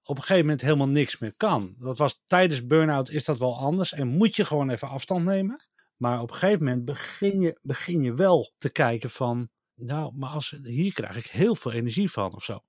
op 0.04 0.16
een 0.16 0.22
gegeven 0.22 0.42
moment 0.42 0.62
helemaal 0.62 0.88
niks 0.88 1.18
meer 1.18 1.34
kan. 1.38 1.76
Dat 1.78 1.98
was 1.98 2.22
tijdens 2.28 2.66
burn-out 2.66 3.10
is 3.10 3.26
dat 3.26 3.38
wel 3.38 3.58
anders 3.58 3.94
en 3.94 4.08
moet 4.08 4.36
je 4.36 4.46
gewoon 4.46 4.70
even 4.70 4.88
afstand 4.88 5.26
nemen. 5.26 5.68
Maar 5.98 6.22
op 6.22 6.30
een 6.30 6.36
gegeven 6.36 6.64
moment 6.64 6.86
begin 6.86 7.40
je, 7.40 7.60
begin 7.62 8.02
je 8.02 8.14
wel 8.14 8.54
te 8.58 8.70
kijken 8.70 9.10
van, 9.10 9.50
nou, 9.76 10.14
maar 10.16 10.30
als, 10.30 10.56
hier 10.64 10.94
krijg 10.94 11.16
ik 11.16 11.26
heel 11.26 11.56
veel 11.56 11.72
energie 11.72 12.12
van 12.12 12.36
of 12.36 12.44
zo. 12.44 12.60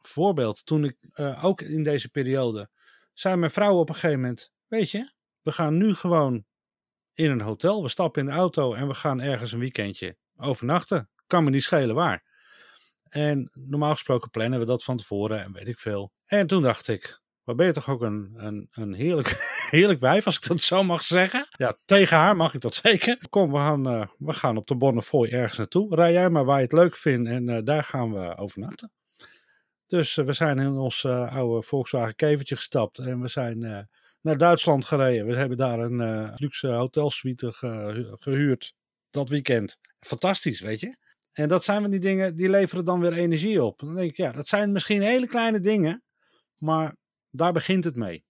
Voorbeeld, 0.00 0.66
toen 0.66 0.84
ik 0.84 0.96
uh, 1.14 1.44
ook 1.44 1.60
in 1.60 1.82
deze 1.82 2.08
periode, 2.08 2.70
zei 3.12 3.36
mijn 3.36 3.50
vrouw 3.50 3.78
op 3.78 3.88
een 3.88 3.94
gegeven 3.94 4.20
moment, 4.20 4.52
weet 4.66 4.90
je, 4.90 5.12
we 5.42 5.52
gaan 5.52 5.76
nu 5.76 5.94
gewoon 5.94 6.44
in 7.16 7.30
een 7.30 7.40
hotel. 7.40 7.82
We 7.82 7.88
stappen 7.88 8.22
in 8.22 8.28
de 8.28 8.34
auto 8.34 8.74
en 8.74 8.88
we 8.88 8.94
gaan 8.94 9.20
ergens 9.20 9.52
een 9.52 9.58
weekendje 9.58 10.16
overnachten. 10.36 11.10
Kan 11.26 11.44
me 11.44 11.50
niet 11.50 11.62
schelen 11.62 11.94
waar. 11.94 12.24
En 13.08 13.50
normaal 13.54 13.92
gesproken 13.92 14.30
plannen 14.30 14.58
we 14.58 14.64
dat 14.64 14.84
van 14.84 14.96
tevoren 14.96 15.42
en 15.42 15.52
weet 15.52 15.68
ik 15.68 15.78
veel. 15.78 16.12
En 16.26 16.46
toen 16.46 16.62
dacht 16.62 16.88
ik, 16.88 17.20
wat 17.44 17.56
ben 17.56 17.66
je 17.66 17.72
toch 17.72 17.90
ook 17.90 18.02
een, 18.02 18.32
een, 18.34 18.68
een 18.70 18.94
heerlijk, 18.94 19.28
heerlijk 19.70 20.00
wijf, 20.00 20.26
als 20.26 20.36
ik 20.36 20.46
dat 20.46 20.60
zo 20.60 20.82
mag 20.82 21.02
zeggen. 21.02 21.46
Ja, 21.50 21.76
tegen 21.84 22.16
haar 22.16 22.36
mag 22.36 22.54
ik 22.54 22.60
dat 22.60 22.74
zeker. 22.74 23.18
Kom, 23.30 23.52
we 23.52 23.58
gaan, 23.58 23.88
uh, 23.88 24.06
we 24.18 24.32
gaan 24.32 24.56
op 24.56 24.66
de 24.66 24.76
Bonnefoy 24.76 25.28
ergens 25.28 25.58
naartoe. 25.58 25.94
Rij 25.94 26.12
jij 26.12 26.30
maar 26.30 26.44
waar 26.44 26.56
je 26.56 26.62
het 26.62 26.72
leuk 26.72 26.96
vindt 26.96 27.28
en 27.28 27.48
uh, 27.48 27.58
daar 27.64 27.84
gaan 27.84 28.12
we 28.12 28.36
overnachten. 28.36 28.92
Dus 29.86 30.16
uh, 30.16 30.24
we 30.24 30.32
zijn 30.32 30.58
in 30.58 30.72
ons 30.72 31.04
oude 31.04 31.62
Volkswagen 31.62 32.14
kevertje 32.14 32.56
gestapt 32.56 32.98
en 32.98 33.20
we 33.20 33.28
zijn 33.28 33.88
naar 34.26 34.38
Duitsland 34.38 34.84
gereden. 34.84 35.26
We 35.26 35.36
hebben 35.36 35.56
daar 35.56 35.78
een 35.78 36.00
uh, 36.00 36.32
luxe 36.34 36.68
hotelsuite 36.68 37.52
ge 37.52 38.16
gehuurd 38.20 38.74
dat 39.10 39.28
weekend. 39.28 39.78
Fantastisch, 40.00 40.60
weet 40.60 40.80
je. 40.80 40.96
En 41.32 41.48
dat 41.48 41.64
zijn 41.64 41.80
van 41.80 41.90
die 41.90 42.00
dingen, 42.00 42.36
die 42.36 42.48
leveren 42.48 42.84
dan 42.84 43.00
weer 43.00 43.12
energie 43.12 43.62
op. 43.62 43.78
Dan 43.78 43.94
denk 43.94 44.10
ik, 44.10 44.16
ja, 44.16 44.32
dat 44.32 44.48
zijn 44.48 44.72
misschien 44.72 45.02
hele 45.02 45.26
kleine 45.26 45.60
dingen, 45.60 46.02
maar 46.56 46.96
daar 47.30 47.52
begint 47.52 47.84
het 47.84 47.96
mee. 47.96 48.24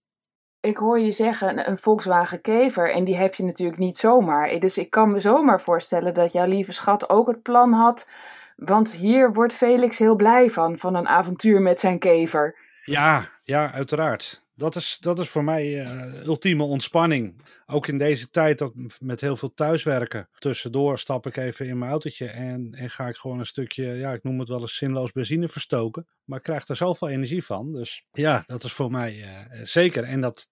Ik 0.61 0.77
hoor 0.77 1.01
je 1.01 1.11
zeggen, 1.11 1.69
een 1.69 1.79
Volkswagen 1.79 2.41
Kever, 2.41 2.93
en 2.93 3.05
die 3.05 3.17
heb 3.17 3.35
je 3.35 3.43
natuurlijk 3.43 3.79
niet 3.79 3.97
zomaar. 3.97 4.59
Dus 4.61 4.79
ik 4.79 4.91
kan 4.91 5.11
me 5.11 5.21
zomaar 5.21 5.61
voorstellen 5.61 6.15
dat 6.15 6.33
jouw 6.33 6.47
lieve 6.47 6.73
schat 6.73 7.09
ook 7.11 7.27
het 7.27 7.43
plan 7.43 7.73
had. 7.73 8.11
Want 8.57 8.93
hier 8.93 9.33
wordt 9.33 9.55
Felix 9.55 9.99
heel 9.99 10.17
blij 10.17 10.51
van, 10.51 10.79
van 10.79 10.95
een 10.95 11.09
avontuur 11.09 11.63
met 11.63 11.81
zijn 11.81 11.99
kever. 11.99 12.57
Ja, 12.85 13.29
ja, 13.43 13.73
uiteraard 13.73 14.45
dat 14.57 14.77
is, 14.77 14.97
dat 15.01 15.19
is 15.19 15.29
voor 15.29 15.45
mij 15.45 15.85
uh, 15.85 16.27
ultieme 16.27 16.63
ontspanning. 16.63 17.43
Ook 17.67 17.87
in 17.87 17.99
deze 17.99 18.31
tijd 18.31 18.59
dat 18.59 18.73
met 19.01 19.21
heel 19.21 19.37
veel 19.37 19.55
thuiswerken. 19.55 20.29
Tussendoor 20.39 20.99
stap 20.99 21.27
ik 21.27 21.37
even 21.37 21.67
in 21.67 21.79
mijn 21.79 21.91
autootje 21.91 22.27
en, 22.27 22.75
en 22.75 22.91
ga 22.91 23.09
ik 23.09 23.17
gewoon 23.17 23.39
een 23.39 23.47
stukje, 23.47 23.85
ja, 23.85 24.13
ik 24.13 24.23
noem 24.23 24.39
het 24.39 24.49
wel 24.49 24.61
eens 24.61 24.77
zinloos 24.77 25.13
benzine 25.13 25.49
verstoken. 25.49 26.07
Maar 26.25 26.39
ik 26.39 26.45
krijg 26.45 26.69
er 26.69 26.77
zoveel 26.77 27.09
energie 27.09 27.45
van. 27.45 27.73
Dus 27.73 28.05
ja, 28.13 28.43
dat 28.47 28.65
is 28.65 28.73
voor 28.73 28.91
mij 28.91 29.17
uh, 29.17 29.63
zeker. 29.63 30.05
En 30.05 30.21
dat 30.21 30.51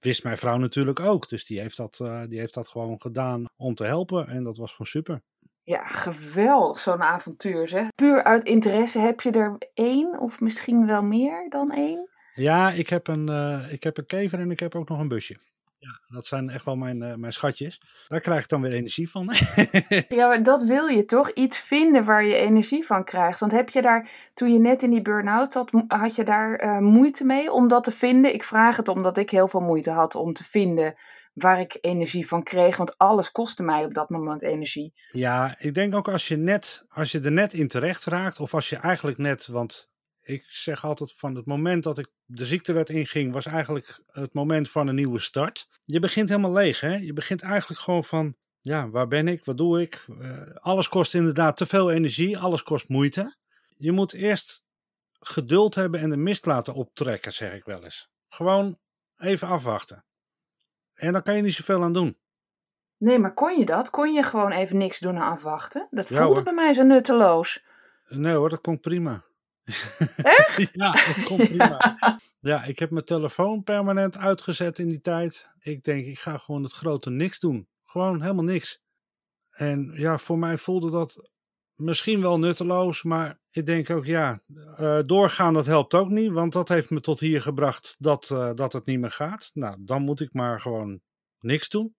wist 0.00 0.24
mijn 0.24 0.38
vrouw 0.38 0.56
natuurlijk 0.56 1.00
ook. 1.00 1.28
Dus 1.28 1.44
die 1.44 1.60
heeft, 1.60 1.76
dat, 1.76 1.98
uh, 2.02 2.22
die 2.28 2.38
heeft 2.38 2.54
dat 2.54 2.68
gewoon 2.68 3.00
gedaan 3.00 3.44
om 3.56 3.74
te 3.74 3.84
helpen. 3.84 4.28
En 4.28 4.44
dat 4.44 4.56
was 4.56 4.70
gewoon 4.70 4.86
super. 4.86 5.22
Ja, 5.62 5.86
geweldig 5.86 6.78
zo'n 6.78 7.02
avontuur 7.02 7.68
zeg. 7.68 7.88
Puur 7.94 8.24
uit 8.24 8.44
interesse 8.44 8.98
heb 8.98 9.20
je 9.20 9.30
er 9.30 9.56
één 9.74 10.20
of 10.20 10.40
misschien 10.40 10.86
wel 10.86 11.02
meer 11.02 11.46
dan 11.48 11.70
één? 11.72 12.08
Ja, 12.34 12.70
ik 12.70 12.88
heb, 12.88 13.06
een, 13.06 13.30
uh, 13.30 13.72
ik 13.72 13.82
heb 13.82 13.98
een 13.98 14.06
kever 14.06 14.38
en 14.38 14.50
ik 14.50 14.60
heb 14.60 14.74
ook 14.74 14.88
nog 14.88 14.98
een 14.98 15.08
busje. 15.08 15.38
Ja, 15.80 16.00
dat 16.08 16.26
zijn 16.26 16.50
echt 16.50 16.64
wel 16.64 16.76
mijn, 16.76 17.02
uh, 17.02 17.14
mijn 17.14 17.32
schatjes. 17.32 17.80
Daar 18.08 18.20
krijg 18.20 18.42
ik 18.42 18.48
dan 18.48 18.60
weer 18.60 18.72
energie 18.72 19.10
van. 19.10 19.32
ja, 20.08 20.26
maar 20.26 20.42
dat 20.42 20.62
wil 20.62 20.86
je 20.86 21.04
toch? 21.04 21.30
Iets 21.32 21.58
vinden 21.58 22.04
waar 22.04 22.24
je 22.24 22.34
energie 22.34 22.86
van 22.86 23.04
krijgt. 23.04 23.40
Want 23.40 23.52
heb 23.52 23.68
je 23.68 23.82
daar, 23.82 24.10
toen 24.34 24.52
je 24.52 24.58
net 24.58 24.82
in 24.82 24.90
die 24.90 25.02
burn-out 25.02 25.52
zat, 25.52 25.70
had 25.86 26.14
je 26.14 26.24
daar 26.24 26.64
uh, 26.64 26.78
moeite 26.78 27.24
mee 27.24 27.52
om 27.52 27.68
dat 27.68 27.84
te 27.84 27.90
vinden? 27.90 28.34
Ik 28.34 28.44
vraag 28.44 28.76
het 28.76 28.88
omdat 28.88 29.18
ik 29.18 29.30
heel 29.30 29.48
veel 29.48 29.60
moeite 29.60 29.90
had 29.90 30.14
om 30.14 30.32
te 30.32 30.44
vinden 30.44 30.94
waar 31.32 31.60
ik 31.60 31.78
energie 31.80 32.26
van 32.26 32.42
kreeg. 32.42 32.76
Want 32.76 32.98
alles 32.98 33.32
kostte 33.32 33.62
mij 33.62 33.84
op 33.84 33.94
dat 33.94 34.10
moment 34.10 34.42
energie. 34.42 34.92
Ja, 35.10 35.54
ik 35.58 35.74
denk 35.74 35.94
ook 35.94 36.08
als 36.08 36.28
je, 36.28 36.36
net, 36.36 36.84
als 36.88 37.12
je 37.12 37.20
er 37.20 37.32
net 37.32 37.52
in 37.52 37.68
terecht 37.68 38.04
raakt, 38.04 38.40
of 38.40 38.54
als 38.54 38.68
je 38.68 38.76
eigenlijk 38.76 39.18
net, 39.18 39.46
want 39.46 39.90
ik 40.30 40.44
zeg 40.48 40.84
altijd 40.84 41.12
van 41.16 41.34
het 41.34 41.46
moment 41.46 41.82
dat 41.82 41.98
ik 41.98 42.08
de 42.24 42.44
ziektewet 42.44 42.88
inging, 42.88 43.32
was 43.32 43.46
eigenlijk 43.46 44.00
het 44.06 44.34
moment 44.34 44.70
van 44.70 44.86
een 44.88 44.94
nieuwe 44.94 45.18
start. 45.18 45.68
Je 45.84 46.00
begint 46.00 46.28
helemaal 46.28 46.52
leeg, 46.52 46.80
hè? 46.80 46.94
Je 46.94 47.12
begint 47.12 47.42
eigenlijk 47.42 47.80
gewoon 47.80 48.04
van, 48.04 48.36
ja, 48.60 48.88
waar 48.88 49.08
ben 49.08 49.28
ik? 49.28 49.44
Wat 49.44 49.56
doe 49.56 49.80
ik? 49.80 50.06
Uh, 50.08 50.40
alles 50.54 50.88
kost 50.88 51.14
inderdaad 51.14 51.56
te 51.56 51.66
veel 51.66 51.90
energie, 51.90 52.38
alles 52.38 52.62
kost 52.62 52.88
moeite. 52.88 53.36
Je 53.76 53.92
moet 53.92 54.12
eerst 54.12 54.64
geduld 55.20 55.74
hebben 55.74 56.00
en 56.00 56.10
de 56.10 56.16
mist 56.16 56.46
laten 56.46 56.74
optrekken, 56.74 57.32
zeg 57.32 57.54
ik 57.54 57.64
wel 57.64 57.84
eens. 57.84 58.10
Gewoon 58.28 58.78
even 59.16 59.48
afwachten. 59.48 60.04
En 60.94 61.12
dan 61.12 61.22
kan 61.22 61.36
je 61.36 61.42
niet 61.42 61.54
zoveel 61.54 61.82
aan 61.82 61.92
doen. 61.92 62.18
Nee, 62.96 63.18
maar 63.18 63.34
kon 63.34 63.58
je 63.58 63.64
dat? 63.64 63.90
Kon 63.90 64.12
je 64.12 64.22
gewoon 64.22 64.52
even 64.52 64.76
niks 64.76 64.98
doen 64.98 65.16
en 65.16 65.22
afwachten? 65.22 65.88
Dat 65.90 66.06
voelde 66.06 66.42
bij 66.42 66.52
mij 66.52 66.74
zo 66.74 66.82
nutteloos. 66.82 67.64
Nee 68.08 68.34
hoor, 68.34 68.48
dat 68.48 68.60
komt 68.60 68.80
prima. 68.80 69.24
Echt? 70.16 70.68
ja, 70.72 70.92
dat 70.92 71.22
komt 71.24 71.48
prima. 71.48 71.98
ja, 72.40 72.64
ik 72.64 72.78
heb 72.78 72.90
mijn 72.90 73.04
telefoon 73.04 73.62
permanent 73.62 74.16
uitgezet 74.16 74.78
in 74.78 74.88
die 74.88 75.00
tijd. 75.00 75.50
Ik 75.60 75.82
denk, 75.82 76.06
ik 76.06 76.18
ga 76.18 76.38
gewoon 76.38 76.62
het 76.62 76.72
grote 76.72 77.10
niks 77.10 77.38
doen. 77.38 77.68
Gewoon 77.84 78.22
helemaal 78.22 78.44
niks. 78.44 78.80
En 79.50 79.90
ja, 79.94 80.18
voor 80.18 80.38
mij 80.38 80.58
voelde 80.58 80.90
dat 80.90 81.30
misschien 81.74 82.20
wel 82.20 82.38
nutteloos, 82.38 83.02
maar 83.02 83.38
ik 83.50 83.66
denk 83.66 83.90
ook, 83.90 84.04
ja, 84.04 84.42
uh, 84.80 85.00
doorgaan 85.06 85.54
dat 85.54 85.66
helpt 85.66 85.94
ook 85.94 86.08
niet, 86.08 86.32
want 86.32 86.52
dat 86.52 86.68
heeft 86.68 86.90
me 86.90 87.00
tot 87.00 87.20
hier 87.20 87.42
gebracht 87.42 87.96
dat, 87.98 88.30
uh, 88.32 88.50
dat 88.54 88.72
het 88.72 88.86
niet 88.86 89.00
meer 89.00 89.10
gaat. 89.10 89.50
Nou, 89.54 89.76
dan 89.78 90.02
moet 90.02 90.20
ik 90.20 90.32
maar 90.32 90.60
gewoon 90.60 91.00
niks 91.40 91.68
doen. 91.68 91.94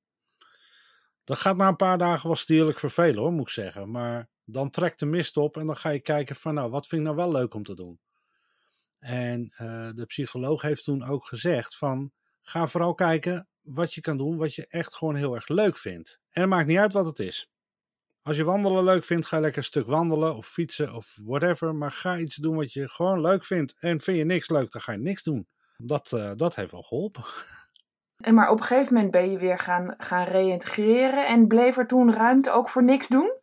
Dat 1.24 1.38
gaat 1.38 1.58
na 1.58 1.68
een 1.68 1.76
paar 1.76 1.98
dagen 1.98 2.28
wel 2.28 2.36
stierlijk 2.36 2.80
vervelen 2.80 3.22
hoor, 3.22 3.32
moet 3.32 3.48
ik 3.48 3.54
zeggen. 3.54 3.92
Maar 3.92 4.30
dan 4.46 4.70
trekt 4.70 5.00
de 5.00 5.06
mist 5.06 5.38
op 5.38 5.58
en 5.58 5.66
dan 5.66 5.76
ga 5.76 5.90
je 5.90 6.00
kijken 6.00 6.36
van, 6.36 6.54
nou, 6.54 6.70
wat 6.70 6.88
vind 6.88 7.02
ik 7.02 7.08
nou 7.08 7.20
wel 7.20 7.32
leuk 7.32 7.54
om 7.54 7.64
te 7.64 7.76
doen? 7.76 8.00
En 9.00 9.54
uh, 9.62 9.90
de 9.94 10.06
psycholoog 10.06 10.62
heeft 10.62 10.84
toen 10.84 11.04
ook 11.04 11.28
gezegd 11.28 11.78
van, 11.78 12.12
ga 12.42 12.68
vooral 12.68 12.94
kijken 12.94 13.48
wat 13.62 13.94
je 13.94 14.02
kan 14.02 14.18
doen, 14.18 14.38
wat 14.38 14.56
je 14.56 14.68
echt 14.68 14.96
gewoon 14.96 15.16
heel 15.16 15.36
erg 15.36 15.48
leuk 15.48 15.78
vindt. 15.78 16.20
En 16.30 16.42
het 16.42 16.50
maakt 16.50 16.68
niet 16.68 16.78
uit 16.78 16.94
wat 16.94 17.06
het 17.06 17.20
is. 17.20 17.52
Als 18.22 18.38
je 18.38 18.44
wandelen 18.44 18.84
leuk 18.84 19.04
vindt, 19.04 19.26
ga 19.26 19.40
lekker 19.40 19.58
een 19.58 19.64
stuk 19.64 19.88
wandelen 19.88 20.36
of 20.36 20.48
fietsen 20.48 20.94
of 20.94 21.18
whatever. 21.24 21.76
Maar 21.76 21.92
ga 21.92 22.18
iets 22.18 22.36
doen 22.36 22.56
wat 22.56 22.74
je 22.74 22.88
gewoon 22.88 23.22
leuk 23.22 23.46
vindt. 23.46 23.76
En 23.80 24.02
vind 24.02 24.18
je 24.18 24.26
niks 24.26 24.50
leuk, 24.50 24.72
dan 24.72 24.82
ga 24.82 24.92
je 24.92 24.98
niks 24.98 25.24
doen. 25.24 25.48
Dat, 25.78 26.12
uh, 26.16 26.32
dat 26.36 26.56
heeft 26.56 26.72
wel 26.72 26.82
geholpen. 26.82 27.24
En 28.18 28.34
maar 28.34 28.50
op 28.50 28.60
een 28.60 28.66
gegeven 28.66 28.94
moment 28.94 29.12
ben 29.12 29.32
je 29.32 29.38
weer 29.38 29.60
gaan, 29.60 29.94
gaan 29.98 30.26
reïntegreren. 30.26 31.28
En 31.28 31.48
bleef 31.48 31.78
er 31.78 31.88
toen 31.88 32.14
ruimte 32.14 32.52
ook 32.52 32.70
voor 32.70 32.84
niks 32.84 33.08
doen? 33.08 33.41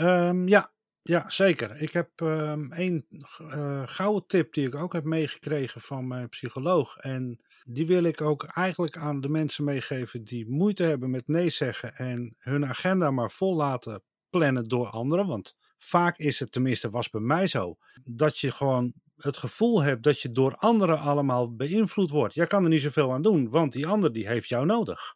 Um, 0.00 0.48
ja, 0.48 0.72
ja, 1.02 1.30
zeker. 1.30 1.82
Ik 1.82 1.92
heb 1.92 2.20
um, 2.20 2.72
één 2.72 3.06
uh, 3.40 3.82
gouden 3.84 4.26
tip 4.26 4.54
die 4.54 4.66
ik 4.66 4.74
ook 4.74 4.92
heb 4.92 5.04
meegekregen 5.04 5.80
van 5.80 6.06
mijn 6.06 6.28
psycholoog. 6.28 6.96
En 6.96 7.44
die 7.64 7.86
wil 7.86 8.04
ik 8.04 8.20
ook 8.20 8.44
eigenlijk 8.44 8.96
aan 8.96 9.20
de 9.20 9.28
mensen 9.28 9.64
meegeven 9.64 10.24
die 10.24 10.48
moeite 10.50 10.82
hebben 10.82 11.10
met 11.10 11.28
nee 11.28 11.48
zeggen 11.48 11.94
en 11.94 12.34
hun 12.38 12.66
agenda 12.66 13.10
maar 13.10 13.30
vol 13.30 13.56
laten 13.56 14.02
plannen 14.30 14.68
door 14.68 14.86
anderen. 14.86 15.26
Want 15.26 15.56
vaak 15.78 16.18
is 16.18 16.38
het, 16.38 16.52
tenminste 16.52 16.90
was 16.90 17.10
bij 17.10 17.20
mij 17.20 17.46
zo, 17.46 17.76
dat 18.04 18.38
je 18.38 18.50
gewoon 18.50 18.92
het 19.16 19.36
gevoel 19.36 19.82
hebt 19.82 20.02
dat 20.02 20.20
je 20.20 20.30
door 20.30 20.56
anderen 20.56 20.98
allemaal 20.98 21.54
beïnvloed 21.54 22.10
wordt. 22.10 22.34
Jij 22.34 22.46
kan 22.46 22.62
er 22.62 22.70
niet 22.70 22.82
zoveel 22.82 23.12
aan 23.12 23.22
doen, 23.22 23.50
want 23.50 23.72
die 23.72 23.86
ander 23.86 24.12
die 24.12 24.28
heeft 24.28 24.48
jou 24.48 24.66
nodig. 24.66 25.14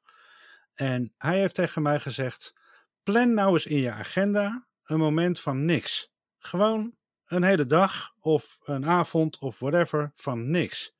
En 0.74 1.14
hij 1.16 1.38
heeft 1.38 1.54
tegen 1.54 1.82
mij 1.82 2.00
gezegd, 2.00 2.54
plan 3.02 3.34
nou 3.34 3.52
eens 3.52 3.66
in 3.66 3.78
je 3.78 3.90
agenda 3.90 4.68
een 4.90 4.98
moment 4.98 5.40
van 5.40 5.64
niks. 5.64 6.12
Gewoon 6.38 6.94
een 7.26 7.42
hele 7.42 7.66
dag 7.66 8.14
of 8.20 8.58
een 8.62 8.86
avond 8.86 9.38
of 9.38 9.58
whatever 9.58 10.12
van 10.14 10.50
niks. 10.50 10.94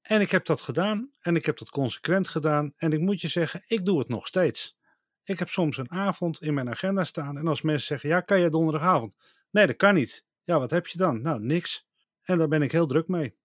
En 0.00 0.20
ik 0.20 0.30
heb 0.30 0.46
dat 0.46 0.60
gedaan 0.60 1.10
en 1.20 1.36
ik 1.36 1.46
heb 1.46 1.58
dat 1.58 1.70
consequent 1.70 2.28
gedaan 2.28 2.72
en 2.76 2.92
ik 2.92 3.00
moet 3.00 3.20
je 3.20 3.28
zeggen, 3.28 3.62
ik 3.66 3.84
doe 3.84 3.98
het 3.98 4.08
nog 4.08 4.26
steeds. 4.26 4.76
Ik 5.24 5.38
heb 5.38 5.48
soms 5.48 5.76
een 5.76 5.90
avond 5.90 6.42
in 6.42 6.54
mijn 6.54 6.68
agenda 6.68 7.04
staan 7.04 7.38
en 7.38 7.46
als 7.46 7.62
mensen 7.62 7.86
zeggen, 7.86 8.08
ja, 8.08 8.20
kan 8.20 8.40
jij 8.40 8.48
donderdagavond? 8.48 9.16
Nee, 9.50 9.66
dat 9.66 9.76
kan 9.76 9.94
niet. 9.94 10.24
Ja, 10.42 10.58
wat 10.58 10.70
heb 10.70 10.86
je 10.86 10.98
dan? 10.98 11.20
Nou, 11.20 11.40
niks. 11.40 11.86
En 12.22 12.38
daar 12.38 12.48
ben 12.48 12.62
ik 12.62 12.72
heel 12.72 12.86
druk 12.86 13.08
mee. 13.08 13.36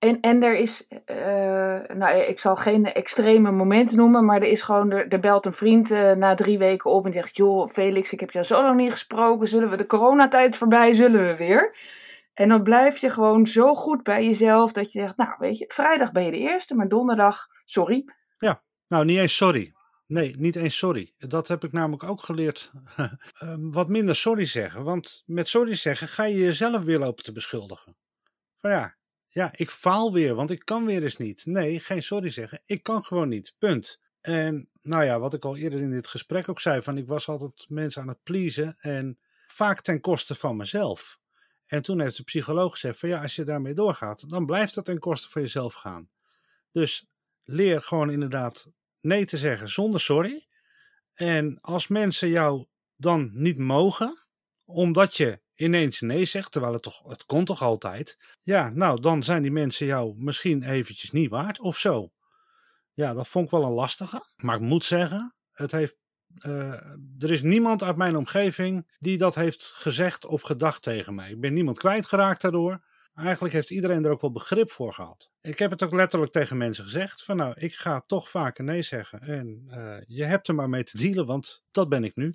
En, 0.00 0.20
en 0.20 0.42
er 0.42 0.56
is, 0.56 0.88
uh, 1.06 1.96
nou 1.96 2.16
ik 2.16 2.38
zal 2.38 2.56
geen 2.56 2.92
extreme 2.92 3.50
momenten 3.50 3.96
noemen, 3.96 4.24
maar 4.24 4.36
er 4.36 4.48
is 4.48 4.62
gewoon, 4.62 4.90
er, 4.90 5.20
belt 5.20 5.46
een 5.46 5.52
vriend 5.52 5.90
uh, 5.90 6.12
na 6.12 6.34
drie 6.34 6.58
weken 6.58 6.90
op 6.90 7.06
en 7.06 7.12
zegt, 7.12 7.36
joh 7.36 7.68
Felix, 7.68 8.12
ik 8.12 8.20
heb 8.20 8.30
jou 8.30 8.44
zo 8.44 8.62
lang 8.62 8.76
niet 8.76 8.90
gesproken, 8.90 9.48
zullen 9.48 9.70
we 9.70 9.76
de 9.76 9.86
coronatijd 9.86 10.56
voorbij, 10.56 10.94
zullen 10.94 11.26
we 11.26 11.36
weer? 11.36 11.76
En 12.34 12.48
dan 12.48 12.62
blijf 12.62 12.98
je 12.98 13.10
gewoon 13.10 13.46
zo 13.46 13.74
goed 13.74 14.02
bij 14.02 14.24
jezelf 14.24 14.72
dat 14.72 14.92
je 14.92 15.00
zegt, 15.00 15.16
nou 15.16 15.34
weet 15.38 15.58
je, 15.58 15.64
vrijdag 15.68 16.12
ben 16.12 16.24
je 16.24 16.30
de 16.30 16.38
eerste, 16.38 16.74
maar 16.74 16.88
donderdag, 16.88 17.46
sorry. 17.64 18.04
Ja, 18.38 18.62
nou 18.88 19.04
niet 19.04 19.18
eens 19.18 19.36
sorry. 19.36 19.72
Nee, 20.06 20.34
niet 20.38 20.56
eens 20.56 20.78
sorry. 20.78 21.14
Dat 21.18 21.48
heb 21.48 21.64
ik 21.64 21.72
namelijk 21.72 22.04
ook 22.04 22.22
geleerd. 22.22 22.70
Ehm, 23.40 23.70
wat 23.70 23.88
minder 23.88 24.16
sorry 24.16 24.46
zeggen. 24.46 24.84
Want 24.84 25.22
met 25.26 25.48
sorry 25.48 25.74
zeggen 25.74 26.08
ga 26.08 26.24
je 26.24 26.36
jezelf 26.36 26.82
weer 26.82 26.98
lopen 26.98 27.24
te 27.24 27.32
beschuldigen. 27.32 27.96
Van 28.60 28.70
ja, 28.70 28.96
ja, 29.32 29.50
ik 29.54 29.70
faal 29.70 30.12
weer, 30.12 30.34
want 30.34 30.50
ik 30.50 30.64
kan 30.64 30.86
weer 30.86 31.02
eens 31.02 31.16
niet. 31.16 31.46
Nee, 31.46 31.80
geen 31.80 32.02
sorry 32.02 32.30
zeggen. 32.30 32.62
Ik 32.66 32.82
kan 32.82 33.04
gewoon 33.04 33.28
niet. 33.28 33.54
Punt. 33.58 34.00
En 34.20 34.68
nou 34.82 35.04
ja, 35.04 35.20
wat 35.20 35.34
ik 35.34 35.44
al 35.44 35.56
eerder 35.56 35.80
in 35.80 35.90
dit 35.90 36.06
gesprek 36.06 36.48
ook 36.48 36.60
zei, 36.60 36.82
van 36.82 36.98
ik 36.98 37.06
was 37.06 37.28
altijd 37.28 37.66
mensen 37.68 38.02
aan 38.02 38.08
het 38.08 38.22
pleasen 38.22 38.76
en 38.78 39.18
vaak 39.46 39.80
ten 39.80 40.00
koste 40.00 40.34
van 40.34 40.56
mezelf. 40.56 41.20
En 41.66 41.82
toen 41.82 42.00
heeft 42.00 42.16
de 42.16 42.22
psycholoog 42.22 42.72
gezegd 42.72 42.98
van 42.98 43.08
ja, 43.08 43.22
als 43.22 43.34
je 43.34 43.44
daarmee 43.44 43.74
doorgaat, 43.74 44.28
dan 44.28 44.46
blijft 44.46 44.74
dat 44.74 44.84
ten 44.84 44.98
koste 44.98 45.30
van 45.30 45.42
jezelf 45.42 45.74
gaan. 45.74 46.10
Dus 46.72 47.06
leer 47.44 47.82
gewoon 47.82 48.10
inderdaad 48.10 48.70
nee 49.00 49.26
te 49.26 49.38
zeggen 49.38 49.68
zonder 49.68 50.00
sorry. 50.00 50.46
En 51.14 51.60
als 51.60 51.88
mensen 51.88 52.28
jou 52.28 52.66
dan 52.96 53.30
niet 53.32 53.58
mogen, 53.58 54.26
omdat 54.64 55.16
je 55.16 55.40
ineens 55.60 56.00
nee 56.00 56.24
zegt, 56.24 56.52
terwijl 56.52 56.72
het 56.72 56.82
toch, 56.82 57.02
het 57.08 57.24
kon 57.24 57.44
toch 57.44 57.62
altijd. 57.62 58.18
Ja, 58.42 58.70
nou, 58.70 59.00
dan 59.00 59.22
zijn 59.22 59.42
die 59.42 59.50
mensen 59.50 59.86
jou 59.86 60.14
misschien 60.16 60.62
eventjes 60.62 61.10
niet 61.10 61.30
waard 61.30 61.60
of 61.60 61.78
zo. 61.78 62.12
Ja, 62.92 63.14
dat 63.14 63.28
vond 63.28 63.44
ik 63.44 63.50
wel 63.50 63.64
een 63.64 63.72
lastige. 63.72 64.24
Maar 64.36 64.54
ik 64.54 64.60
moet 64.60 64.84
zeggen, 64.84 65.34
het 65.52 65.72
heeft 65.72 65.96
uh, 66.46 66.72
er 67.18 67.30
is 67.30 67.42
niemand 67.42 67.82
uit 67.82 67.96
mijn 67.96 68.16
omgeving 68.16 68.90
die 68.98 69.18
dat 69.18 69.34
heeft 69.34 69.72
gezegd 69.74 70.26
of 70.26 70.42
gedacht 70.42 70.82
tegen 70.82 71.14
mij. 71.14 71.30
Ik 71.30 71.40
ben 71.40 71.52
niemand 71.52 71.78
kwijtgeraakt 71.78 72.40
daardoor. 72.40 72.84
Eigenlijk 73.14 73.54
heeft 73.54 73.70
iedereen 73.70 74.04
er 74.04 74.10
ook 74.10 74.20
wel 74.20 74.32
begrip 74.32 74.70
voor 74.70 74.94
gehad. 74.94 75.30
Ik 75.40 75.58
heb 75.58 75.70
het 75.70 75.82
ook 75.82 75.92
letterlijk 75.92 76.32
tegen 76.32 76.56
mensen 76.56 76.84
gezegd: 76.84 77.24
van 77.24 77.36
nou, 77.36 77.54
ik 77.56 77.74
ga 77.74 78.00
toch 78.00 78.30
vaker 78.30 78.64
nee 78.64 78.82
zeggen. 78.82 79.20
En 79.20 79.64
uh, 79.68 79.96
je 80.06 80.24
hebt 80.24 80.48
er 80.48 80.54
maar 80.54 80.68
mee 80.68 80.84
te 80.84 80.96
dealen, 80.96 81.26
want 81.26 81.64
dat 81.70 81.88
ben 81.88 82.04
ik 82.04 82.16
nu. 82.16 82.34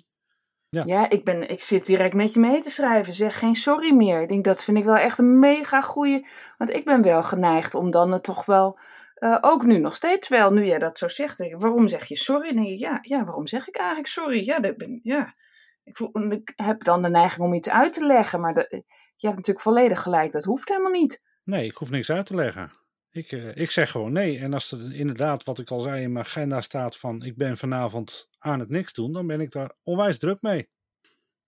Ja, 0.68 0.82
ja 0.84 1.10
ik, 1.10 1.24
ben, 1.24 1.48
ik 1.48 1.60
zit 1.60 1.86
direct 1.86 2.14
met 2.14 2.32
je 2.32 2.40
mee 2.40 2.60
te 2.60 2.70
schrijven. 2.70 3.12
Zeg 3.12 3.38
geen 3.38 3.54
sorry 3.54 3.94
meer. 3.94 4.20
Ik 4.20 4.28
denk 4.28 4.44
dat 4.44 4.64
vind 4.64 4.78
ik 4.78 4.84
wel 4.84 4.96
echt 4.96 5.18
een 5.18 5.38
mega 5.38 5.80
goeie. 5.80 6.26
Want 6.58 6.70
ik 6.70 6.84
ben 6.84 7.02
wel 7.02 7.22
geneigd 7.22 7.74
om 7.74 7.90
dan 7.90 8.12
het 8.12 8.24
toch 8.24 8.44
wel 8.44 8.78
uh, 9.18 9.38
ook 9.40 9.64
nu 9.64 9.78
nog 9.78 9.94
steeds 9.94 10.28
wel, 10.28 10.50
nu 10.50 10.64
jij 10.64 10.78
dat 10.78 10.98
zo 10.98 11.08
zegt. 11.08 11.40
Ik, 11.40 11.56
waarom 11.58 11.88
zeg 11.88 12.04
je 12.04 12.16
sorry? 12.16 12.46
Dan 12.54 12.62
denk 12.62 12.74
ik, 12.74 12.78
ja, 12.78 12.98
ja, 13.02 13.24
waarom 13.24 13.46
zeg 13.46 13.68
ik 13.68 13.76
eigenlijk 13.76 14.08
sorry? 14.08 14.44
Ja, 14.44 14.60
dat 14.60 14.76
ben, 14.76 15.00
ja. 15.02 15.34
Ik, 15.84 15.96
voel, 15.96 16.10
ik, 16.32 16.52
heb 16.56 16.84
dan 16.84 17.02
de 17.02 17.08
neiging 17.08 17.46
om 17.46 17.54
iets 17.54 17.70
uit 17.70 17.92
te 17.92 18.06
leggen, 18.06 18.40
maar 18.40 18.54
je 19.16 19.26
hebt 19.26 19.36
natuurlijk 19.36 19.60
volledig 19.60 20.02
gelijk, 20.02 20.32
dat 20.32 20.44
hoeft 20.44 20.68
helemaal 20.68 20.90
niet. 20.90 21.22
Nee, 21.44 21.64
ik 21.64 21.76
hoef 21.76 21.90
niks 21.90 22.10
uit 22.10 22.26
te 22.26 22.34
leggen. 22.34 22.72
Ik, 23.16 23.32
uh, 23.32 23.56
ik 23.56 23.70
zeg 23.70 23.90
gewoon 23.90 24.12
nee. 24.12 24.38
En 24.38 24.52
als 24.52 24.72
er 24.72 24.94
inderdaad, 24.94 25.44
wat 25.44 25.58
ik 25.58 25.70
al 25.70 25.80
zei, 25.80 26.02
in 26.02 26.12
mijn 26.12 26.24
agenda 26.24 26.60
staat 26.60 26.96
van 26.96 27.22
ik 27.22 27.36
ben 27.36 27.56
vanavond 27.56 28.28
aan 28.38 28.60
het 28.60 28.68
niks 28.68 28.92
doen, 28.92 29.12
dan 29.12 29.26
ben 29.26 29.40
ik 29.40 29.50
daar 29.50 29.72
onwijs 29.82 30.18
druk 30.18 30.42
mee. 30.42 30.68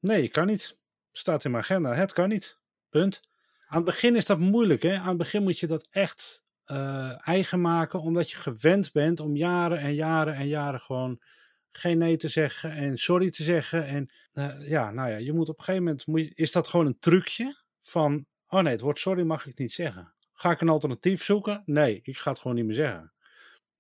Nee, 0.01 0.23
ik 0.23 0.33
kan 0.33 0.47
niet. 0.47 0.79
Staat 1.13 1.45
in 1.45 1.51
mijn 1.51 1.63
agenda, 1.63 1.95
het 1.95 2.13
kan 2.13 2.29
niet. 2.29 2.59
Punt. 2.89 3.21
Aan 3.67 3.77
het 3.77 3.85
begin 3.85 4.17
is 4.17 4.25
dat 4.25 4.39
moeilijk, 4.39 4.83
hè? 4.83 4.97
Aan 4.97 5.09
het 5.09 5.17
begin 5.17 5.43
moet 5.43 5.59
je 5.59 5.67
dat 5.67 5.89
echt 5.91 6.45
uh, 6.67 7.29
eigen 7.29 7.61
maken, 7.61 8.01
omdat 8.01 8.31
je 8.31 8.37
gewend 8.37 8.93
bent 8.93 9.21
om 9.21 9.37
jaren 9.37 9.79
en 9.79 9.95
jaren 9.95 10.35
en 10.35 10.47
jaren 10.47 10.81
gewoon 10.81 11.23
geen 11.71 11.99
nee 11.99 12.17
te 12.17 12.29
zeggen 12.29 12.71
en 12.71 12.99
sorry 12.99 13.31
te 13.31 13.43
zeggen. 13.43 13.85
En 13.85 14.11
uh, 14.33 14.69
ja, 14.69 14.91
nou 14.91 15.11
ja, 15.11 15.17
je 15.17 15.33
moet 15.33 15.49
op 15.49 15.59
een 15.59 15.65
gegeven 15.65 15.85
moment, 15.85 16.07
moet 16.07 16.31
is 16.35 16.53
dat 16.53 16.69
gewoon 16.69 16.87
een 16.87 16.99
trucje 16.99 17.63
van, 17.83 18.27
oh 18.47 18.61
nee, 18.61 18.73
het 18.73 18.81
woord 18.81 18.99
sorry 18.99 19.23
mag 19.23 19.47
ik 19.47 19.59
niet 19.59 19.73
zeggen. 19.73 20.17
Ga 20.41 20.51
ik 20.51 20.61
een 20.61 20.69
alternatief 20.69 21.25
zoeken? 21.25 21.63
Nee, 21.67 22.01
ik 22.03 22.17
ga 22.17 22.31
het 22.31 22.41
gewoon 22.41 22.57
niet 22.57 22.67
meer 22.67 22.75
zeggen. 22.75 23.13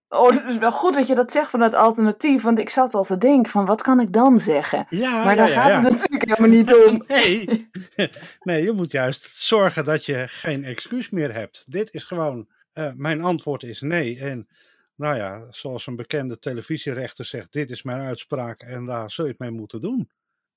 Oh, 0.08 0.30
het 0.30 0.44
is 0.44 0.58
wel 0.58 0.72
goed 0.72 0.94
dat 0.94 1.06
je 1.06 1.14
dat 1.14 1.32
zegt 1.32 1.50
van 1.50 1.60
het 1.60 1.74
alternatief, 1.74 2.42
want 2.42 2.58
ik 2.58 2.68
zat 2.68 2.94
al 2.94 3.04
te 3.04 3.18
denken 3.18 3.52
van 3.52 3.66
wat 3.66 3.82
kan 3.82 4.00
ik 4.00 4.12
dan 4.12 4.40
zeggen? 4.40 4.86
Ja, 4.90 5.24
maar 5.24 5.36
daar 5.36 5.48
ja, 5.48 5.68
ja, 5.68 5.80
gaat 5.80 5.84
het 5.84 5.92
natuurlijk 5.92 6.28
helemaal 6.28 6.58
niet 6.58 6.74
om. 6.74 7.04
Nee. 7.08 7.70
nee, 8.48 8.62
je 8.62 8.72
moet 8.72 8.92
juist 8.92 9.36
zorgen 9.36 9.84
dat 9.84 10.06
je 10.06 10.24
geen 10.28 10.64
excuus 10.64 11.10
meer 11.10 11.34
hebt. 11.34 11.64
Dit 11.72 11.94
is 11.94 12.04
gewoon 12.04 12.48
uh, 12.74 12.92
mijn 12.92 13.22
antwoord 13.22 13.62
is 13.62 13.80
nee. 13.80 14.18
En 14.18 14.48
nou 14.94 15.16
ja, 15.16 15.46
zoals 15.50 15.86
een 15.86 15.96
bekende 15.96 16.38
televisierechter 16.38 17.24
zegt, 17.24 17.52
dit 17.52 17.70
is 17.70 17.82
mijn 17.82 18.00
uitspraak 18.00 18.60
en 18.60 18.86
daar 18.86 19.10
zul 19.10 19.24
je 19.24 19.30
het 19.30 19.40
mee 19.40 19.50
moeten 19.50 19.80
doen. 19.80 20.10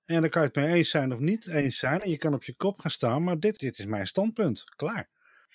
En 0.05 0.21
dan 0.21 0.29
kan 0.29 0.41
je 0.41 0.47
het 0.47 0.57
mee 0.57 0.73
eens 0.73 0.89
zijn 0.89 1.13
of 1.13 1.19
niet 1.19 1.47
eens 1.47 1.77
zijn. 1.77 2.01
En 2.01 2.09
je 2.09 2.17
kan 2.17 2.33
op 2.33 2.43
je 2.43 2.55
kop 2.55 2.79
gaan 2.79 2.91
staan, 2.91 3.23
maar 3.23 3.39
dit, 3.39 3.59
dit 3.59 3.79
is 3.79 3.85
mijn 3.85 4.07
standpunt. 4.07 4.63
Klaar. 4.75 5.09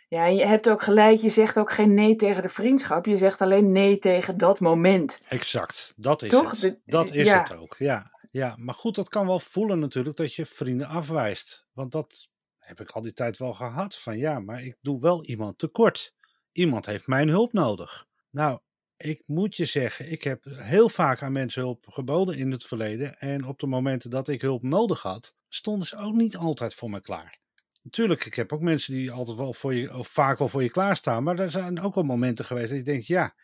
Ja, 0.08 0.26
je 0.26 0.46
hebt 0.46 0.68
ook 0.68 0.82
gelijk, 0.82 1.18
je 1.18 1.28
zegt 1.28 1.58
ook 1.58 1.72
geen 1.72 1.94
nee 1.94 2.16
tegen 2.16 2.42
de 2.42 2.48
vriendschap. 2.48 3.06
Je 3.06 3.16
zegt 3.16 3.40
alleen 3.40 3.72
nee 3.72 3.98
tegen 3.98 4.38
dat 4.38 4.60
moment. 4.60 5.20
Exact, 5.28 5.92
dat 5.96 6.22
is 6.22 6.30
Toch? 6.30 6.60
het. 6.60 6.80
Dat 6.84 7.12
is 7.12 7.26
ja. 7.26 7.38
het 7.38 7.56
ook, 7.56 7.74
ja. 7.78 8.14
Ja, 8.30 8.54
maar 8.58 8.74
goed, 8.74 8.94
dat 8.94 9.08
kan 9.08 9.26
wel 9.26 9.40
voelen 9.40 9.78
natuurlijk 9.78 10.16
dat 10.16 10.34
je 10.34 10.46
vrienden 10.46 10.86
afwijst. 10.86 11.66
Want 11.72 11.92
dat 11.92 12.28
heb 12.58 12.80
ik 12.80 12.90
al 12.90 13.02
die 13.02 13.12
tijd 13.12 13.36
wel 13.36 13.54
gehad. 13.54 13.96
Van 13.96 14.18
ja, 14.18 14.40
maar 14.40 14.62
ik 14.62 14.76
doe 14.80 15.00
wel 15.00 15.24
iemand 15.24 15.58
tekort 15.58 16.14
iemand 16.56 16.86
heeft 16.86 17.06
mijn 17.06 17.28
hulp 17.28 17.52
nodig. 17.52 18.06
Nou, 18.30 18.60
ik 18.96 19.22
moet 19.26 19.56
je 19.56 19.64
zeggen, 19.64 20.10
ik 20.10 20.22
heb 20.22 20.44
heel 20.44 20.88
vaak 20.88 21.22
aan 21.22 21.32
mensen 21.32 21.62
hulp 21.62 21.86
geboden 21.88 22.36
in 22.36 22.50
het 22.50 22.64
verleden. 22.64 23.18
En 23.18 23.44
op 23.44 23.58
de 23.58 23.66
momenten 23.66 24.10
dat 24.10 24.28
ik 24.28 24.40
hulp 24.40 24.62
nodig 24.62 25.02
had, 25.02 25.36
stonden 25.48 25.86
ze 25.86 25.96
ook 25.96 26.14
niet 26.14 26.36
altijd 26.36 26.74
voor 26.74 26.90
me 26.90 27.00
klaar. 27.00 27.38
Natuurlijk, 27.86 28.24
ik 28.24 28.34
heb 28.34 28.52
ook 28.52 28.60
mensen 28.60 28.92
die 28.92 29.10
altijd 29.10 29.36
wel 29.36 29.54
voor 29.54 29.74
je, 29.74 29.96
of 29.96 30.08
vaak 30.08 30.38
wel 30.38 30.48
voor 30.48 30.62
je 30.62 30.70
klaarstaan. 30.70 31.22
Maar 31.22 31.38
er 31.38 31.50
zijn 31.50 31.80
ook 31.80 31.94
wel 31.94 32.04
momenten 32.04 32.44
geweest 32.44 32.68
dat 32.68 32.78
je 32.78 32.84
denkt, 32.84 33.06
ja, 33.06 33.34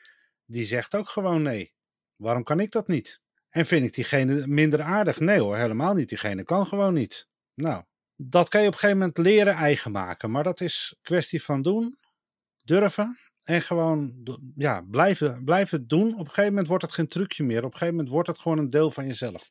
die 0.46 0.64
zegt 0.64 0.94
ook 0.94 1.08
gewoon 1.08 1.42
nee. 1.42 1.74
Waarom 2.16 2.42
kan 2.42 2.60
ik 2.60 2.70
dat 2.70 2.88
niet? 2.88 3.20
En 3.48 3.66
vind 3.66 3.84
ik 3.84 3.94
diegene 3.94 4.46
minder 4.46 4.82
aardig? 4.82 5.20
Nee 5.20 5.40
hoor, 5.40 5.56
helemaal 5.56 5.94
niet. 5.94 6.08
Diegene 6.08 6.44
kan 6.44 6.66
gewoon 6.66 6.94
niet. 6.94 7.28
Nou, 7.54 7.84
dat 8.16 8.48
kan 8.48 8.60
je 8.60 8.66
op 8.66 8.72
een 8.72 8.78
gegeven 8.78 9.00
moment 9.00 9.18
leren 9.18 9.54
eigen 9.54 9.90
maken. 9.92 10.30
Maar 10.30 10.44
dat 10.44 10.60
is 10.60 10.96
kwestie 11.02 11.42
van 11.42 11.62
doen, 11.62 11.98
durven 12.64 13.18
en 13.44 13.62
gewoon 13.62 14.12
ja, 14.56 14.80
blijven, 14.80 15.44
blijven 15.44 15.86
doen. 15.86 16.12
Op 16.12 16.18
een 16.18 16.26
gegeven 16.26 16.48
moment 16.48 16.66
wordt 16.66 16.82
het 16.82 16.92
geen 16.92 17.08
trucje 17.08 17.44
meer. 17.44 17.58
Op 17.58 17.64
een 17.64 17.78
gegeven 17.78 17.94
moment 17.94 18.12
wordt 18.12 18.28
het 18.28 18.38
gewoon 18.38 18.58
een 18.58 18.70
deel 18.70 18.90
van 18.90 19.06
jezelf. 19.06 19.50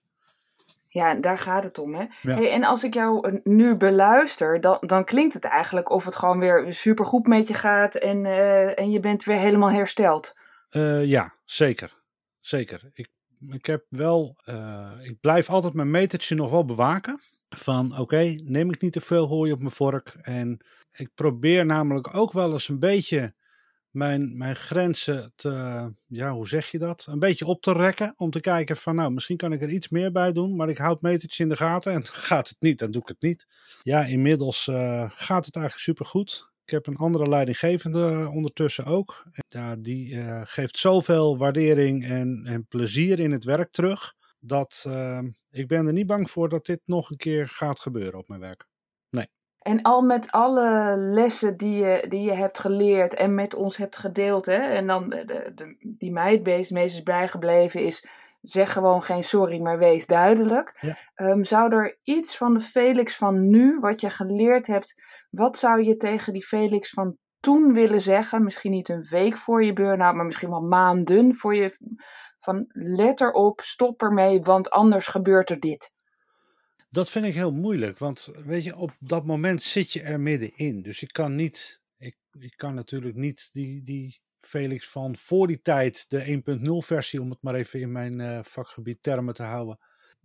Ja, 0.93 1.15
daar 1.15 1.37
gaat 1.37 1.63
het 1.63 1.77
om. 1.77 1.95
Hè? 1.95 2.05
Hey, 2.21 2.51
en 2.51 2.63
als 2.63 2.83
ik 2.83 2.93
jou 2.93 3.39
nu 3.43 3.75
beluister, 3.75 4.61
dan, 4.61 4.77
dan 4.81 5.03
klinkt 5.03 5.33
het 5.33 5.43
eigenlijk 5.43 5.89
of 5.89 6.05
het 6.05 6.15
gewoon 6.15 6.39
weer 6.39 6.73
supergoed 6.73 7.27
met 7.27 7.47
je 7.47 7.53
gaat 7.53 7.95
en, 7.95 8.25
uh, 8.25 8.79
en 8.79 8.91
je 8.91 8.99
bent 8.99 9.23
weer 9.23 9.37
helemaal 9.37 9.71
hersteld. 9.71 10.33
Uh, 10.71 11.05
ja, 11.05 11.33
zeker. 11.45 11.99
Zeker. 12.39 12.89
Ik, 12.93 13.07
ik 13.39 13.65
heb 13.65 13.85
wel, 13.89 14.35
uh, 14.45 14.91
ik 15.01 15.19
blijf 15.19 15.49
altijd 15.49 15.73
mijn 15.73 15.91
metertje 15.91 16.35
nog 16.35 16.49
wel 16.49 16.65
bewaken. 16.65 17.21
Van 17.49 17.97
oké, 17.97 18.35
neem 18.43 18.71
ik 18.71 18.81
niet 18.81 18.93
te 18.93 19.01
veel 19.01 19.27
hooi 19.27 19.51
op 19.51 19.59
mijn 19.59 19.71
vork. 19.71 20.15
En 20.21 20.65
ik 20.91 21.09
probeer 21.15 21.65
namelijk 21.65 22.15
ook 22.15 22.31
wel 22.31 22.51
eens 22.51 22.67
een 22.67 22.79
beetje 22.79 23.33
mijn, 23.91 24.37
mijn 24.37 24.55
grenzen 24.55 25.31
te, 25.35 25.49
ja, 26.07 26.31
hoe 26.31 26.47
zeg 26.47 26.71
je 26.71 26.77
dat? 26.79 27.05
Een 27.09 27.19
beetje 27.19 27.45
op 27.45 27.61
te 27.61 27.73
rekken. 27.73 28.13
Om 28.17 28.31
te 28.31 28.39
kijken 28.39 28.77
van, 28.77 28.95
nou, 28.95 29.11
misschien 29.11 29.37
kan 29.37 29.53
ik 29.53 29.61
er 29.61 29.69
iets 29.69 29.89
meer 29.89 30.11
bij 30.11 30.31
doen. 30.31 30.55
Maar 30.55 30.69
ik 30.69 30.77
houd 30.77 31.01
metertjes 31.01 31.39
in 31.39 31.49
de 31.49 31.55
gaten. 31.55 31.93
En 31.93 32.05
gaat 32.31 32.49
het 32.49 32.57
niet, 32.59 32.79
dan 32.79 32.91
doe 32.91 33.01
ik 33.01 33.07
het 33.07 33.21
niet. 33.21 33.47
Ja, 33.81 34.05
inmiddels 34.05 34.67
uh, 34.67 35.09
gaat 35.09 35.45
het 35.45 35.55
eigenlijk 35.55 35.85
supergoed. 35.85 36.49
Ik 36.63 36.71
heb 36.71 36.87
een 36.87 36.95
andere 36.95 37.29
leidinggevende 37.29 38.29
ondertussen 38.33 38.85
ook. 38.85 39.25
Die 39.79 40.13
uh, 40.13 40.41
geeft 40.43 40.77
zoveel 40.77 41.37
waardering 41.37 42.05
en, 42.05 42.41
en 42.45 42.65
plezier 42.67 43.19
in 43.19 43.31
het 43.31 43.43
werk 43.43 43.71
terug. 43.71 44.13
Dat 44.39 44.83
uh, 44.87 45.19
ik 45.49 45.67
ben 45.67 45.87
er 45.87 45.93
niet 45.93 46.07
bang 46.07 46.31
voor 46.31 46.49
dat 46.49 46.65
dit 46.65 46.81
nog 46.85 47.09
een 47.09 47.17
keer 47.17 47.47
gaat 47.47 47.79
gebeuren 47.79 48.19
op 48.19 48.27
mijn 48.27 48.39
werk. 48.39 48.69
En 49.61 49.81
al 49.81 50.01
met 50.01 50.31
alle 50.31 50.95
lessen 50.97 51.57
die 51.57 51.75
je, 51.75 52.05
die 52.09 52.21
je 52.21 52.33
hebt 52.33 52.59
geleerd 52.59 53.13
en 53.13 53.35
met 53.35 53.53
ons 53.53 53.77
hebt 53.77 53.97
gedeeld, 53.97 54.45
hè, 54.45 54.57
en 54.57 54.87
dan 54.87 55.09
de, 55.09 55.51
de, 55.55 55.75
die 55.97 56.11
mij 56.11 56.31
het 56.31 56.43
meest, 56.43 56.71
meest 56.71 56.95
is 56.95 57.03
bijgebleven 57.03 57.83
is, 57.83 58.07
zeg 58.41 58.73
gewoon 58.73 59.01
geen 59.01 59.23
sorry, 59.23 59.61
maar 59.61 59.77
wees 59.77 60.07
duidelijk. 60.07 60.77
Ja. 60.79 61.29
Um, 61.29 61.43
zou 61.43 61.73
er 61.73 61.97
iets 62.03 62.37
van 62.37 62.53
de 62.53 62.59
Felix 62.59 63.17
van 63.17 63.49
nu, 63.49 63.79
wat 63.79 64.01
je 64.01 64.09
geleerd 64.09 64.67
hebt, 64.67 65.03
wat 65.29 65.57
zou 65.57 65.83
je 65.83 65.97
tegen 65.97 66.33
die 66.33 66.45
Felix 66.45 66.89
van 66.89 67.17
toen 67.39 67.73
willen 67.73 68.01
zeggen? 68.01 68.43
Misschien 68.43 68.71
niet 68.71 68.89
een 68.89 69.05
week 69.09 69.37
voor 69.37 69.63
je 69.63 69.73
burn-out, 69.73 70.15
maar 70.15 70.25
misschien 70.25 70.49
wel 70.49 70.61
maanden 70.61 71.35
voor 71.35 71.55
je. 71.55 71.77
Van 72.39 72.65
let 72.73 73.21
erop, 73.21 73.61
stop 73.61 74.01
ermee, 74.01 74.41
want 74.41 74.69
anders 74.69 75.07
gebeurt 75.07 75.49
er 75.49 75.59
dit. 75.59 75.93
Dat 76.91 77.09
vind 77.09 77.25
ik 77.25 77.33
heel 77.33 77.51
moeilijk, 77.51 77.97
want 77.97 78.33
weet 78.45 78.63
je, 78.63 78.75
op 78.75 78.91
dat 78.99 79.25
moment 79.25 79.61
zit 79.61 79.91
je 79.91 80.01
er 80.01 80.19
middenin. 80.19 80.81
Dus 80.81 81.01
ik 81.01 81.11
kan 81.11 81.35
niet, 81.35 81.81
ik, 81.97 82.17
ik 82.39 82.53
kan 82.55 82.73
natuurlijk 82.73 83.15
niet 83.15 83.49
die, 83.51 83.81
die 83.81 84.21
Felix 84.41 84.89
van 84.89 85.15
voor 85.15 85.47
die 85.47 85.61
tijd, 85.61 86.09
de 86.09 86.41
1.0 86.59 86.85
versie, 86.85 87.21
om 87.21 87.29
het 87.29 87.41
maar 87.41 87.55
even 87.55 87.79
in 87.79 87.91
mijn 87.91 88.19
uh, 88.19 88.39
vakgebied 88.43 89.03
termen 89.03 89.33
te 89.33 89.43
houden, 89.43 89.79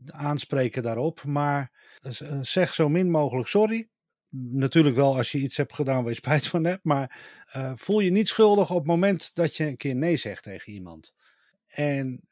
aanspreken 0.07 0.83
daarop. 0.83 1.24
Maar 1.24 1.72
uh, 2.02 2.38
zeg 2.42 2.74
zo 2.74 2.88
min 2.88 3.11
mogelijk 3.11 3.48
sorry. 3.48 3.88
Natuurlijk 4.38 4.96
wel 4.96 5.16
als 5.16 5.33
je 5.33 5.38
iets 5.38 5.57
hebt 5.57 5.74
gedaan 5.74 6.02
waar 6.02 6.12
je 6.12 6.18
spijt 6.18 6.46
van 6.46 6.64
hebt, 6.64 6.85
maar 6.85 7.18
voel 7.76 8.00
je 8.00 8.11
niet 8.11 8.29
schuldig 8.29 8.70
op 8.70 8.76
het 8.76 8.87
moment 8.87 9.35
dat 9.35 9.57
je 9.57 9.64
een 9.64 9.76
keer 9.76 9.96
nee 9.96 10.16
zegt 10.16 10.42
tegen 10.42 10.72
iemand. 10.72 11.14
En 11.66 12.29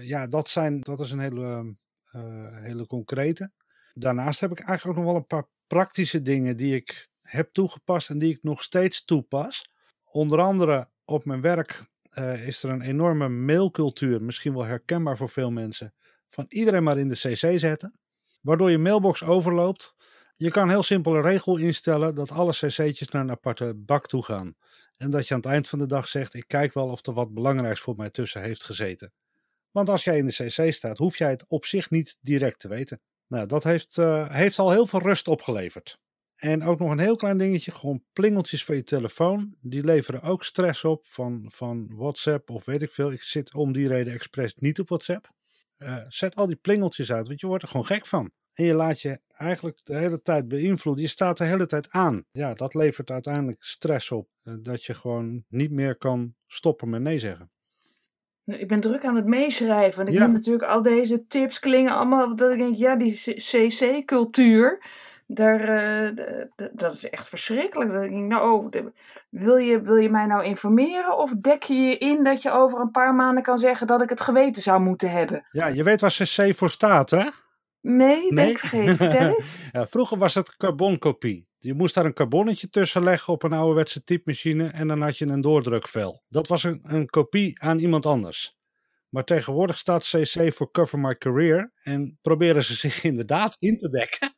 ja, 0.00 0.26
dat, 0.26 0.48
zijn, 0.48 0.80
dat 0.80 1.00
is 1.00 1.10
een 1.10 1.18
hele, 1.18 1.76
hele 2.52 2.86
concrete. 2.86 3.52
Daarnaast 3.98 4.40
heb 4.40 4.50
ik 4.50 4.60
eigenlijk 4.60 4.98
ook 4.98 5.04
nog 5.04 5.12
wel 5.12 5.22
een 5.22 5.26
paar 5.26 5.48
praktische 5.66 6.22
dingen 6.22 6.56
die 6.56 6.74
ik 6.74 7.08
heb 7.22 7.52
toegepast 7.52 8.10
en 8.10 8.18
die 8.18 8.34
ik 8.34 8.42
nog 8.42 8.62
steeds 8.62 9.04
toepas. 9.04 9.70
Onder 10.04 10.40
andere 10.40 10.88
op 11.04 11.24
mijn 11.24 11.40
werk 11.40 11.86
uh, 12.18 12.46
is 12.46 12.62
er 12.62 12.70
een 12.70 12.82
enorme 12.82 13.28
mailcultuur, 13.28 14.22
misschien 14.22 14.54
wel 14.54 14.64
herkenbaar 14.64 15.16
voor 15.16 15.28
veel 15.28 15.50
mensen, 15.50 15.94
van 16.30 16.46
iedereen 16.48 16.82
maar 16.82 16.98
in 16.98 17.08
de 17.08 17.14
CC 17.14 17.58
zetten, 17.58 17.98
waardoor 18.40 18.70
je 18.70 18.78
mailbox 18.78 19.22
overloopt. 19.22 19.96
Je 20.36 20.50
kan 20.50 20.68
heel 20.68 20.82
simpel 20.82 21.14
een 21.14 21.22
regel 21.22 21.56
instellen 21.56 22.14
dat 22.14 22.30
alle 22.30 22.52
cc'tjes 22.52 23.08
naar 23.08 23.22
een 23.22 23.30
aparte 23.30 23.74
bak 23.74 24.06
toe 24.06 24.24
gaan. 24.24 24.54
En 24.96 25.10
dat 25.10 25.28
je 25.28 25.34
aan 25.34 25.40
het 25.40 25.48
eind 25.48 25.68
van 25.68 25.78
de 25.78 25.86
dag 25.86 26.08
zegt, 26.08 26.34
ik 26.34 26.48
kijk 26.48 26.74
wel 26.74 26.88
of 26.88 27.06
er 27.06 27.12
wat 27.12 27.34
belangrijks 27.34 27.80
voor 27.80 27.96
mij 27.96 28.10
tussen 28.10 28.42
heeft 28.42 28.64
gezeten. 28.64 29.12
Want 29.70 29.88
als 29.88 30.04
jij 30.04 30.18
in 30.18 30.26
de 30.26 30.32
cc 30.32 30.72
staat, 30.72 30.98
hoef 30.98 31.16
jij 31.16 31.30
het 31.30 31.44
op 31.48 31.64
zich 31.64 31.90
niet 31.90 32.18
direct 32.20 32.58
te 32.60 32.68
weten. 32.68 33.00
Nou, 33.28 33.46
dat 33.46 33.64
heeft, 33.64 33.96
uh, 33.96 34.30
heeft 34.30 34.58
al 34.58 34.70
heel 34.70 34.86
veel 34.86 35.00
rust 35.00 35.28
opgeleverd. 35.28 35.98
En 36.36 36.62
ook 36.62 36.78
nog 36.78 36.90
een 36.90 36.98
heel 36.98 37.16
klein 37.16 37.38
dingetje, 37.38 37.72
gewoon 37.72 38.04
plingeltjes 38.12 38.64
van 38.64 38.76
je 38.76 38.82
telefoon. 38.82 39.56
Die 39.60 39.84
leveren 39.84 40.22
ook 40.22 40.44
stress 40.44 40.84
op 40.84 41.06
van, 41.06 41.46
van 41.54 41.96
WhatsApp 41.96 42.50
of 42.50 42.64
weet 42.64 42.82
ik 42.82 42.90
veel. 42.90 43.12
Ik 43.12 43.22
zit 43.22 43.54
om 43.54 43.72
die 43.72 43.88
reden 43.88 44.12
expres 44.12 44.54
niet 44.54 44.80
op 44.80 44.88
WhatsApp. 44.88 45.30
Uh, 45.78 46.04
zet 46.08 46.34
al 46.34 46.46
die 46.46 46.56
plingeltjes 46.56 47.12
uit, 47.12 47.26
want 47.28 47.40
je 47.40 47.46
wordt 47.46 47.62
er 47.62 47.68
gewoon 47.68 47.86
gek 47.86 48.06
van. 48.06 48.30
En 48.52 48.64
je 48.64 48.74
laat 48.74 49.00
je 49.00 49.20
eigenlijk 49.28 49.84
de 49.84 49.96
hele 49.96 50.22
tijd 50.22 50.48
beïnvloeden. 50.48 51.02
Je 51.02 51.10
staat 51.10 51.38
de 51.38 51.44
hele 51.44 51.66
tijd 51.66 51.90
aan. 51.90 52.24
Ja, 52.30 52.54
dat 52.54 52.74
levert 52.74 53.10
uiteindelijk 53.10 53.64
stress 53.64 54.10
op. 54.10 54.28
Uh, 54.42 54.54
dat 54.60 54.84
je 54.84 54.94
gewoon 54.94 55.44
niet 55.48 55.70
meer 55.70 55.96
kan 55.96 56.34
stoppen 56.46 56.88
met 56.88 57.00
nee 57.00 57.18
zeggen. 57.18 57.50
Ik 58.48 58.68
ben 58.68 58.80
druk 58.80 59.04
aan 59.04 59.16
het 59.16 59.26
meeschrijven. 59.26 59.96
Want 59.96 60.08
ik 60.08 60.14
ja. 60.14 60.20
heb 60.20 60.32
natuurlijk 60.32 60.70
al 60.70 60.82
deze 60.82 61.26
tips 61.26 61.58
klingen 61.58 61.92
allemaal. 61.92 62.36
Dat 62.36 62.52
ik 62.52 62.58
denk, 62.58 62.74
ja, 62.74 62.96
die 62.96 63.12
CC-cultuur 63.34 64.78
daar, 65.30 65.60
uh, 66.14 66.44
dat 66.72 66.94
is 66.94 67.10
echt 67.10 67.28
verschrikkelijk. 67.28 67.92
Dat 67.92 68.02
ik 68.02 68.10
denk, 68.10 68.28
nou, 68.28 68.64
oh, 68.64 68.82
wil, 69.28 69.56
je, 69.56 69.80
wil 69.80 69.96
je 69.96 70.10
mij 70.10 70.26
nou 70.26 70.44
informeren? 70.44 71.18
Of 71.18 71.32
dek 71.38 71.62
je 71.62 71.74
je 71.74 71.98
in 71.98 72.24
dat 72.24 72.42
je 72.42 72.50
over 72.50 72.80
een 72.80 72.90
paar 72.90 73.14
maanden 73.14 73.42
kan 73.42 73.58
zeggen 73.58 73.86
dat 73.86 74.02
ik 74.02 74.08
het 74.08 74.20
geweten 74.20 74.62
zou 74.62 74.80
moeten 74.80 75.10
hebben? 75.10 75.44
Ja, 75.52 75.66
je 75.66 75.82
weet 75.82 76.00
waar 76.00 76.16
CC 76.18 76.54
voor 76.54 76.70
staat, 76.70 77.10
hè? 77.10 77.24
Nee, 77.80 78.20
nee? 78.20 78.32
ben 78.32 78.48
ik 78.48 78.58
vergeten. 78.58 78.96
Vertel 78.96 79.34
eens. 79.36 79.56
ja, 79.72 79.86
vroeger 79.86 80.18
was 80.18 80.34
het 80.34 80.56
carbonkopie. 80.56 81.48
Je 81.58 81.74
moest 81.74 81.94
daar 81.94 82.04
een 82.04 82.14
carbonnetje 82.14 82.68
tussen 82.68 83.04
leggen 83.04 83.32
op 83.32 83.42
een 83.42 83.52
ouderwetse 83.52 84.04
typemachine 84.04 84.68
en 84.68 84.88
dan 84.88 85.00
had 85.02 85.18
je 85.18 85.26
een 85.26 85.40
doordrukvel. 85.40 86.22
Dat 86.28 86.48
was 86.48 86.62
een, 86.62 86.80
een 86.82 87.06
kopie 87.06 87.60
aan 87.62 87.78
iemand 87.78 88.06
anders. 88.06 88.56
Maar 89.08 89.24
tegenwoordig 89.24 89.78
staat 89.78 90.08
CC 90.08 90.54
voor 90.54 90.70
Cover 90.70 90.98
My 90.98 91.14
Career 91.16 91.72
en 91.82 92.18
proberen 92.22 92.64
ze 92.64 92.74
zich 92.74 93.04
inderdaad 93.10 93.56
in 93.58 93.76
te 93.76 93.88
dekken 93.88 94.34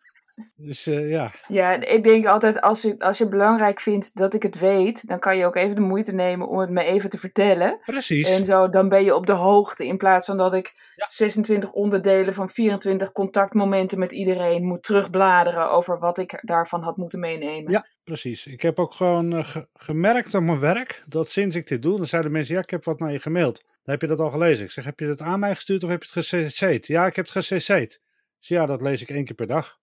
dus 0.56 0.86
uh, 0.86 1.10
ja. 1.10 1.30
Ja, 1.48 1.80
ik 1.80 2.04
denk 2.04 2.26
altijd 2.26 2.60
als 2.60 2.82
je, 2.82 2.98
als 2.98 3.18
je 3.18 3.28
belangrijk 3.28 3.80
vindt 3.80 4.16
dat 4.16 4.34
ik 4.34 4.42
het 4.42 4.58
weet, 4.58 5.06
dan 5.06 5.18
kan 5.18 5.36
je 5.36 5.46
ook 5.46 5.56
even 5.56 5.74
de 5.74 5.80
moeite 5.80 6.12
nemen 6.12 6.48
om 6.48 6.58
het 6.58 6.70
me 6.70 6.82
even 6.82 7.10
te 7.10 7.18
vertellen. 7.18 7.78
Precies. 7.84 8.28
En 8.28 8.44
zo, 8.44 8.68
dan 8.68 8.88
ben 8.88 9.04
je 9.04 9.14
op 9.14 9.26
de 9.26 9.32
hoogte 9.32 9.86
in 9.86 9.96
plaats 9.96 10.26
van 10.26 10.36
dat 10.36 10.54
ik 10.54 10.92
ja. 10.96 11.06
26 11.08 11.72
onderdelen 11.72 12.34
van 12.34 12.48
24 12.48 13.12
contactmomenten 13.12 13.98
met 13.98 14.12
iedereen 14.12 14.64
moet 14.64 14.82
terugbladeren 14.82 15.70
over 15.70 15.98
wat 15.98 16.18
ik 16.18 16.38
daarvan 16.42 16.82
had 16.82 16.96
moeten 16.96 17.20
meenemen. 17.20 17.72
Ja, 17.72 17.86
precies. 18.04 18.46
Ik 18.46 18.62
heb 18.62 18.78
ook 18.78 18.94
gewoon 18.94 19.34
uh, 19.34 19.44
ge 19.44 19.68
gemerkt 19.74 20.34
op 20.34 20.42
mijn 20.42 20.60
werk 20.60 21.04
dat 21.06 21.28
sinds 21.28 21.56
ik 21.56 21.68
dit 21.68 21.82
doe, 21.82 21.96
dan 21.96 22.06
zeiden 22.06 22.32
mensen, 22.32 22.54
ja, 22.54 22.60
ik 22.60 22.70
heb 22.70 22.84
wat 22.84 22.98
naar 22.98 23.12
je 23.12 23.18
gemaild. 23.18 23.64
Dan 23.82 23.94
heb 23.94 24.00
je 24.00 24.16
dat 24.16 24.20
al 24.20 24.30
gelezen. 24.30 24.64
Ik 24.64 24.70
zeg, 24.70 24.84
heb 24.84 25.00
je 25.00 25.06
dat 25.06 25.20
aan 25.20 25.40
mij 25.40 25.54
gestuurd 25.54 25.84
of 25.84 25.90
heb 25.90 26.02
je 26.02 26.18
het 26.18 26.26
gecc'd? 26.54 26.86
Ja, 26.86 27.06
ik 27.06 27.16
heb 27.16 27.28
het 27.28 27.46
gecc'd. 27.46 28.02
Dus 28.38 28.48
ja, 28.48 28.66
dat 28.66 28.82
lees 28.82 29.02
ik 29.02 29.10
één 29.10 29.24
keer 29.24 29.34
per 29.34 29.46
dag. 29.46 29.79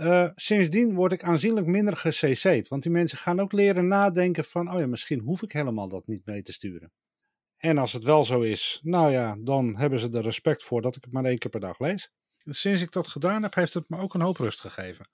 Uh, 0.00 0.28
sindsdien 0.34 0.94
word 0.94 1.12
ik 1.12 1.22
aanzienlijk 1.22 1.66
minder 1.66 1.96
gecc'd. 1.96 2.68
Want 2.68 2.82
die 2.82 2.92
mensen 2.92 3.18
gaan 3.18 3.40
ook 3.40 3.52
leren 3.52 3.86
nadenken 3.86 4.44
van, 4.44 4.72
oh 4.72 4.80
ja, 4.80 4.86
misschien 4.86 5.20
hoef 5.20 5.42
ik 5.42 5.52
helemaal 5.52 5.88
dat 5.88 6.06
niet 6.06 6.26
mee 6.26 6.42
te 6.42 6.52
sturen. 6.52 6.92
En 7.56 7.78
als 7.78 7.92
het 7.92 8.04
wel 8.04 8.24
zo 8.24 8.40
is, 8.40 8.80
nou 8.82 9.10
ja, 9.10 9.36
dan 9.38 9.76
hebben 9.76 9.98
ze 9.98 10.10
er 10.10 10.22
respect 10.22 10.64
voor 10.64 10.82
dat 10.82 10.96
ik 10.96 11.04
het 11.04 11.12
maar 11.12 11.24
één 11.24 11.38
keer 11.38 11.50
per 11.50 11.60
dag 11.60 11.78
lees. 11.78 12.10
Sinds 12.36 12.82
ik 12.82 12.92
dat 12.92 13.08
gedaan 13.08 13.42
heb, 13.42 13.54
heeft 13.54 13.74
het 13.74 13.88
me 13.88 13.98
ook 13.98 14.14
een 14.14 14.20
hoop 14.20 14.36
rust 14.36 14.60
gegeven. 14.60 15.08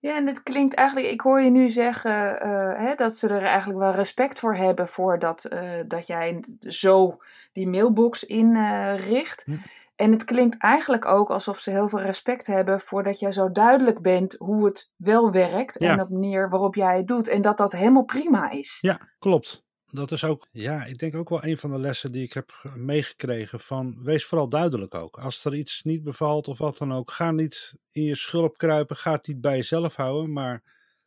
Ja, 0.00 0.16
en 0.16 0.26
het 0.26 0.42
klinkt 0.42 0.74
eigenlijk, 0.74 1.12
ik 1.12 1.20
hoor 1.20 1.40
je 1.40 1.50
nu 1.50 1.70
zeggen 1.70 2.46
uh, 2.46 2.78
hè, 2.78 2.94
dat 2.94 3.16
ze 3.16 3.28
er 3.28 3.42
eigenlijk 3.42 3.78
wel 3.78 3.94
respect 3.94 4.38
voor 4.38 4.54
hebben 4.54 4.88
voor 4.88 5.18
dat, 5.18 5.48
uh, 5.52 5.80
dat 5.86 6.06
jij 6.06 6.44
zo 6.60 7.18
die 7.52 7.68
mailbox 7.68 8.24
inricht. 8.24 9.44
Hm. 9.44 9.56
En 9.98 10.12
het 10.12 10.24
klinkt 10.24 10.56
eigenlijk 10.58 11.04
ook 11.04 11.30
alsof 11.30 11.58
ze 11.58 11.70
heel 11.70 11.88
veel 11.88 12.00
respect 12.00 12.46
hebben 12.46 12.80
voordat 12.80 13.18
jij 13.18 13.32
zo 13.32 13.50
duidelijk 13.52 14.02
bent 14.02 14.34
hoe 14.38 14.64
het 14.64 14.92
wel 14.96 15.30
werkt 15.30 15.76
en 15.76 16.00
op 16.00 16.08
manier 16.08 16.48
waarop 16.48 16.74
jij 16.74 16.96
het 16.96 17.06
doet. 17.06 17.28
En 17.28 17.42
dat 17.42 17.56
dat 17.58 17.72
helemaal 17.72 18.04
prima 18.04 18.50
is. 18.50 18.78
Ja, 18.80 19.08
klopt. 19.18 19.64
Dat 19.86 20.10
is 20.10 20.24
ook, 20.24 20.48
ja, 20.50 20.84
ik 20.84 20.98
denk 20.98 21.16
ook 21.16 21.28
wel 21.28 21.44
een 21.44 21.58
van 21.58 21.70
de 21.70 21.78
lessen 21.78 22.12
die 22.12 22.22
ik 22.22 22.32
heb 22.32 22.70
meegekregen 22.74 23.60
van 23.60 24.02
wees 24.02 24.26
vooral 24.26 24.48
duidelijk 24.48 24.94
ook. 24.94 25.18
Als 25.18 25.44
er 25.44 25.54
iets 25.54 25.82
niet 25.82 26.02
bevalt 26.02 26.48
of 26.48 26.58
wat 26.58 26.78
dan 26.78 26.92
ook, 26.94 27.10
ga 27.10 27.30
niet 27.30 27.74
in 27.90 28.02
je 28.02 28.14
schulp 28.14 28.58
kruipen, 28.58 28.96
ga 28.96 29.12
het 29.12 29.26
niet 29.26 29.40
bij 29.40 29.56
jezelf 29.56 29.94
houden, 29.94 30.32
maar 30.32 30.62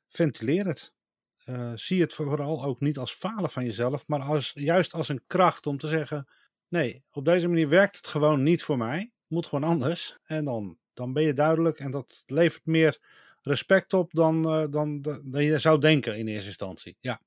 ventileer 0.10 0.66
het. 0.66 0.94
Uh, 1.46 1.72
zie 1.76 2.02
het 2.02 2.14
vooral 2.14 2.64
ook 2.64 2.80
niet 2.80 2.98
als 2.98 3.14
falen 3.14 3.50
van 3.50 3.64
jezelf, 3.64 4.08
maar 4.08 4.22
als, 4.22 4.52
juist 4.56 4.94
als 4.94 5.10
een 5.10 5.24
kracht 5.28 5.68
om 5.68 5.78
te 5.78 5.88
zeggen, 5.88 6.28
nee, 6.72 7.04
op 7.12 7.26
deze 7.26 7.48
manier 7.48 7.70
werkt 7.70 7.96
het 7.96 8.08
gewoon 8.08 8.44
niet 8.44 8.64
voor 8.64 8.78
mij. 8.78 9.12
Moet 9.28 9.46
gewoon 9.46 9.70
anders. 9.70 10.18
En 10.24 10.46
dan, 10.46 10.78
dan 10.94 11.14
ben 11.14 11.24
je 11.24 11.34
duidelijk 11.34 11.80
en 11.80 11.92
dat 11.92 12.24
levert 12.26 12.66
meer 12.66 13.00
respect 13.42 13.94
op 13.94 14.12
dan, 14.14 14.60
uh, 14.60 14.66
dan, 14.70 15.02
dan 15.24 15.44
je 15.44 15.60
zou 15.60 15.80
denken 15.80 16.18
in 16.18 16.28
eerste 16.28 16.48
instantie. 16.48 16.98
Ja. 17.00 17.22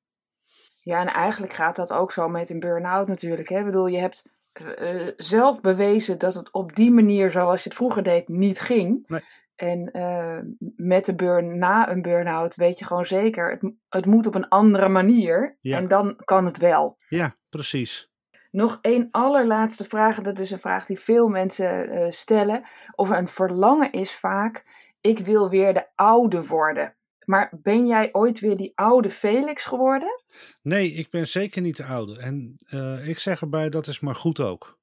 Ja, 0.81 1.01
en 1.01 1.07
eigenlijk 1.07 1.53
gaat 1.53 1.77
dat 1.77 1.93
ook 1.93 2.13
zo 2.13 2.29
met 2.29 2.51
een 2.51 2.61
burn-out 2.61 3.09
natuurlijk. 3.09 3.49
Hè? 3.49 3.59
Ik 3.59 3.65
bedoel, 3.65 3.87
je 3.87 3.99
hebt 3.99 4.29
uh, 4.61 5.09
zelf 5.17 5.61
bewezen 5.61 6.19
dat 6.19 6.35
het 6.35 6.51
op 6.51 6.77
die 6.77 6.91
manier 6.91 7.31
zoals 7.31 7.63
je 7.63 7.69
het 7.69 7.79
vroeger 7.79 8.03
deed 8.03 8.29
niet 8.29 8.61
ging. 8.61 9.05
Nee. 9.07 9.21
En 9.55 9.91
uh, 9.93 10.39
met 10.77 11.05
de 11.05 11.15
burn, 11.15 11.59
na 11.59 11.91
een 11.91 12.03
burn-out 12.03 12.55
weet 12.55 12.79
je 12.79 12.85
gewoon 12.85 13.07
zeker, 13.07 13.51
het, 13.51 13.73
het 13.89 14.07
moet 14.07 14.27
op 14.27 14.35
een 14.35 14.49
andere 14.49 14.89
manier. 14.89 15.59
Ja. 15.61 15.77
En 15.77 15.89
dan 15.89 16.17
kan 16.25 16.45
het 16.45 16.59
wel. 16.59 16.99
Ja, 17.09 17.37
precies. 17.49 18.13
Nog 18.55 18.79
één 18.81 19.09
allerlaatste 19.11 19.85
vraag. 19.85 20.21
Dat 20.21 20.39
is 20.39 20.51
een 20.51 20.59
vraag 20.59 20.87
die 20.87 20.99
veel 20.99 21.29
mensen 21.29 21.89
uh, 21.89 22.11
stellen. 22.11 22.63
Of 22.95 23.11
een 23.11 23.29
verlangen 23.29 23.93
is 23.93 24.13
vaak. 24.13 24.65
Ik 25.01 25.19
wil 25.19 25.51
weer 25.51 25.75
de 25.75 25.87
oude 25.95 26.47
worden. 26.47 26.97
Maar 27.25 27.53
ben 27.63 27.87
jij 27.87 28.09
ooit 28.13 28.41
weer 28.41 28.57
die 28.57 28.73
oude 28.75 29.11
Felix 29.11 29.65
geworden? 29.65 30.23
Nee, 30.63 30.93
ik 30.93 31.11
ben 31.11 31.27
zeker 31.29 31.63
niet 31.63 31.77
de 31.77 31.85
oude. 31.85 32.19
En 32.19 32.57
uh, 32.71 33.09
ik 33.09 33.19
zeg 33.19 33.41
erbij, 33.41 33.69
dat 33.69 33.87
is 33.87 34.01
maar 34.01 34.15
goed 34.15 34.41
ook. 34.41 34.79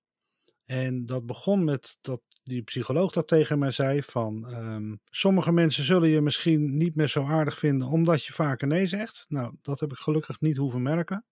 En 0.65 1.05
dat 1.05 1.25
begon 1.25 1.63
met 1.63 1.97
dat 2.01 2.21
die 2.43 2.61
psycholoog 2.63 3.11
dat 3.11 3.27
tegen 3.27 3.59
mij 3.59 3.71
zei 3.71 4.03
van 4.03 4.53
um, 4.53 4.99
sommige 5.05 5.51
mensen 5.51 5.83
zullen 5.83 6.09
je 6.09 6.21
misschien 6.21 6.77
niet 6.77 6.95
meer 6.95 7.09
zo 7.09 7.25
aardig 7.25 7.59
vinden 7.59 7.87
omdat 7.87 8.25
je 8.25 8.33
vaker 8.33 8.67
nee 8.67 8.87
zegt. 8.87 9.25
Nou, 9.27 9.55
dat 9.61 9.79
heb 9.79 9.91
ik 9.91 9.97
gelukkig 9.97 10.39
niet 10.39 10.57
hoeven 10.57 10.81
merken. 10.81 11.25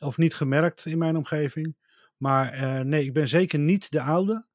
Of 0.00 0.16
niet 0.16 0.34
gemerkt 0.34 0.86
in 0.86 0.98
mijn 0.98 1.16
omgeving. 1.16 1.76
Maar 2.16 2.54
uh, 2.54 2.80
nee, 2.80 3.04
ik 3.04 3.12
ben 3.12 3.28
zeker 3.28 3.58
niet 3.58 3.90
de 3.90 4.00
oude. 4.00 4.46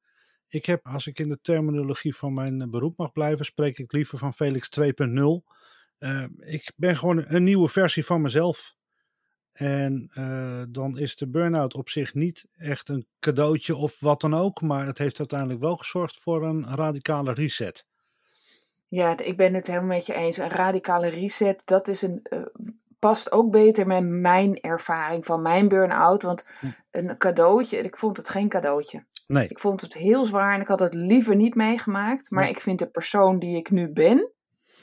Ik 0.48 0.66
heb, 0.66 0.86
als 0.86 1.06
ik 1.06 1.18
in 1.18 1.28
de 1.28 1.38
terminologie 1.42 2.16
van 2.16 2.32
mijn 2.32 2.70
beroep 2.70 2.96
mag 2.96 3.12
blijven, 3.12 3.44
spreek 3.44 3.78
ik 3.78 3.92
liever 3.92 4.18
van 4.18 4.34
Felix 4.34 4.68
2.0. 4.80 4.84
Uh, 5.98 6.24
ik 6.38 6.72
ben 6.76 6.96
gewoon 6.96 7.24
een 7.26 7.42
nieuwe 7.42 7.68
versie 7.68 8.04
van 8.04 8.20
mezelf. 8.20 8.74
En 9.52 10.10
uh, 10.14 10.62
dan 10.68 10.98
is 10.98 11.16
de 11.16 11.28
burn-out 11.28 11.74
op 11.74 11.88
zich 11.88 12.14
niet 12.14 12.46
echt 12.56 12.88
een 12.88 13.06
cadeautje 13.20 13.76
of 13.76 14.00
wat 14.00 14.20
dan 14.20 14.34
ook, 14.34 14.60
maar 14.60 14.86
het 14.86 14.98
heeft 14.98 15.18
uiteindelijk 15.18 15.60
wel 15.60 15.76
gezorgd 15.76 16.18
voor 16.18 16.42
een 16.42 16.74
radicale 16.74 17.32
reset. 17.32 17.86
Ja, 18.88 19.18
ik 19.18 19.36
ben 19.36 19.54
het 19.54 19.66
helemaal 19.66 19.88
met 19.88 20.06
je 20.06 20.14
eens. 20.14 20.36
Een 20.36 20.50
radicale 20.50 21.08
reset, 21.08 21.66
dat 21.66 21.88
is 21.88 22.02
een, 22.02 22.22
past 23.02 23.32
ook 23.32 23.50
beter 23.50 23.86
met 23.86 24.04
mijn 24.04 24.60
ervaring 24.60 25.24
van 25.26 25.42
mijn 25.42 25.68
burn-out. 25.68 26.22
Want 26.22 26.46
een 26.90 27.18
cadeautje, 27.18 27.78
ik 27.78 27.96
vond 27.96 28.16
het 28.16 28.28
geen 28.28 28.48
cadeautje. 28.48 29.06
Nee. 29.26 29.48
Ik 29.48 29.58
vond 29.58 29.80
het 29.80 29.94
heel 29.94 30.24
zwaar 30.24 30.54
en 30.54 30.60
ik 30.60 30.66
had 30.66 30.80
het 30.80 30.94
liever 30.94 31.36
niet 31.36 31.54
meegemaakt. 31.54 32.30
Maar 32.30 32.42
Nee. 32.42 32.52
ik 32.52 32.60
vind 32.60 32.78
de 32.78 32.90
persoon 32.90 33.38
die 33.38 33.56
ik 33.56 33.70
nu 33.70 33.92
ben, 33.92 34.32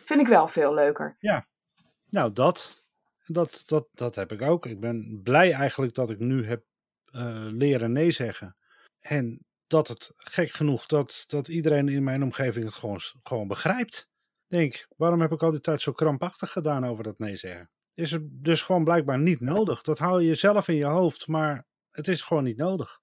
vind 0.06 0.20
ik 0.20 0.28
wel 0.28 0.48
veel 0.48 0.74
leuker. 0.74 1.16
Ja, 1.20 1.48
nou 2.10 2.32
dat, 2.34 2.88
dat, 3.26 3.64
dat, 3.66 3.88
dat 3.94 4.16
heb 4.16 4.32
ik 4.32 4.42
ook. 4.42 4.66
Ik 4.66 4.80
ben 4.80 5.20
blij 5.24 5.52
eigenlijk 5.52 5.94
dat 5.94 6.10
ik 6.10 6.20
nu 6.20 6.48
heb 6.48 6.64
uh, 7.16 7.22
leren 7.52 7.92
nee 7.92 8.12
zeggen. 8.12 8.56
En 9.00 9.46
dat 9.68 9.88
het 9.88 10.12
gek 10.16 10.52
genoeg 10.52 10.86
dat, 10.86 11.24
dat 11.28 11.48
iedereen 11.48 11.90
in 11.90 12.04
mijn 12.04 12.24
omgeving 12.24 12.66
het 12.66 12.74
gewoon, 12.74 13.00
gewoon 13.24 13.48
begrijpt. 13.48 14.10
Denk, 14.48 14.88
waarom 14.98 15.22
heb 15.22 15.32
ik 15.32 15.44
al 15.44 15.52
die 15.52 15.60
tijd 15.60 15.82
zo 15.82 15.92
krampachtig 15.92 16.52
gedaan 16.52 16.86
over 16.86 17.04
dat 17.04 17.20
nee 17.20 17.36
zeggen? 17.36 17.70
Is 18.00 18.12
het 18.12 18.24
dus 18.44 18.62
gewoon 18.62 18.84
blijkbaar 18.84 19.20
niet 19.20 19.40
nodig. 19.40 19.82
Dat 19.82 20.00
hou 20.00 20.24
je 20.24 20.36
zelf 20.36 20.68
in 20.68 20.76
je 20.76 20.86
hoofd, 20.86 21.28
maar 21.28 21.66
het 21.92 22.08
is 22.08 22.22
gewoon 22.22 22.44
niet 22.44 22.58
nodig. 22.58 23.00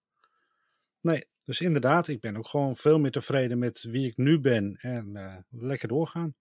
Nee, 1.01 1.25
dus 1.45 1.61
inderdaad, 1.61 2.09
ik 2.09 2.21
ben 2.21 2.37
ook 2.37 2.47
gewoon 2.47 2.77
veel 2.77 2.99
meer 2.99 3.11
tevreden 3.11 3.59
met 3.59 3.83
wie 3.91 4.07
ik 4.07 4.17
nu 4.17 4.41
ben 4.41 4.77
en 4.81 5.11
uh, 5.13 5.35
lekker 5.51 5.89
doorgaan. 5.89 6.35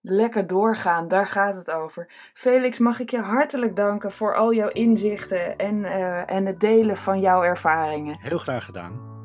Lekker 0.00 0.46
doorgaan, 0.46 1.08
daar 1.08 1.26
gaat 1.26 1.54
het 1.54 1.70
over. 1.70 2.30
Felix, 2.34 2.78
mag 2.78 3.00
ik 3.00 3.10
je 3.10 3.20
hartelijk 3.20 3.76
danken 3.76 4.12
voor 4.12 4.36
al 4.36 4.54
jouw 4.54 4.68
inzichten 4.68 5.56
en, 5.56 5.76
uh, 5.78 6.30
en 6.30 6.46
het 6.46 6.60
delen 6.60 6.96
van 6.96 7.20
jouw 7.20 7.42
ervaringen. 7.42 8.16
Heel 8.20 8.38
graag 8.38 8.64
gedaan. 8.64 9.19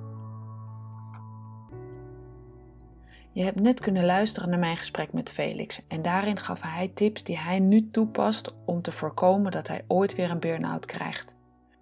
Je 3.36 3.44
hebt 3.44 3.60
net 3.60 3.80
kunnen 3.80 4.06
luisteren 4.06 4.50
naar 4.50 4.60
mijn 4.60 4.78
gesprek 4.78 5.14
met 5.14 5.32
Felix 5.32 5.80
en 5.88 6.02
daarin 6.02 6.40
gaf 6.40 6.62
hij 6.62 6.92
tips 6.94 7.24
die 7.24 7.38
hij 7.38 7.60
nu 7.60 7.90
toepast 7.92 8.54
om 8.66 8.82
te 8.82 8.92
voorkomen 8.92 9.52
dat 9.52 9.68
hij 9.68 9.84
ooit 9.88 10.16
weer 10.16 10.32
een 10.32 10.40
burn-out 10.40 10.86
krijgt. 10.86 11.36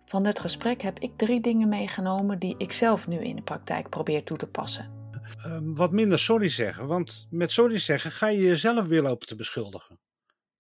Van 0.06 0.24
dit 0.24 0.40
gesprek 0.40 0.82
heb 0.82 1.00
ik 1.00 1.18
drie 1.18 1.42
dingen 1.42 1.70
meegenomen 1.70 2.40
die 2.40 2.56
ik 2.58 2.72
zelf 2.72 3.08
nu 3.08 3.18
in 3.18 3.36
de 3.36 3.42
praktijk 3.42 3.90
probeer 3.90 4.24
toe 4.24 4.38
te 4.38 4.48
passen. 4.48 4.92
Uh, 5.38 5.58
wat 5.62 5.92
minder 5.92 6.20
sorry 6.20 6.50
zeggen, 6.50 6.88
want 6.88 7.28
met 7.30 7.52
sorry 7.52 7.78
zeggen 7.78 8.12
ga 8.12 8.28
je 8.28 8.42
jezelf 8.42 8.88
weer 8.88 9.02
lopen 9.02 9.28
te 9.28 9.36
beschuldigen. 9.36 10.00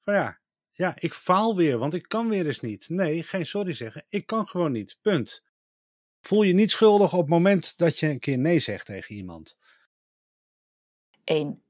Van 0.03 0.13
ja, 0.13 0.39
ja, 0.71 0.93
ik 0.99 1.13
faal 1.13 1.55
weer, 1.55 1.77
want 1.77 1.93
ik 1.93 2.07
kan 2.07 2.29
weer 2.29 2.45
eens 2.45 2.59
niet. 2.59 2.89
Nee, 2.89 3.23
geen 3.23 3.45
sorry 3.45 3.73
zeggen, 3.73 4.05
ik 4.09 4.25
kan 4.25 4.47
gewoon 4.47 4.71
niet. 4.71 4.97
Punt. 5.01 5.43
Voel 6.21 6.43
je 6.43 6.53
niet 6.53 6.71
schuldig 6.71 7.13
op 7.13 7.19
het 7.19 7.29
moment 7.29 7.77
dat 7.77 7.99
je 7.99 8.07
een 8.07 8.19
keer 8.19 8.37
nee 8.37 8.59
zegt 8.59 8.85
tegen 8.85 9.15
iemand. 9.15 9.57
1. 11.23 11.61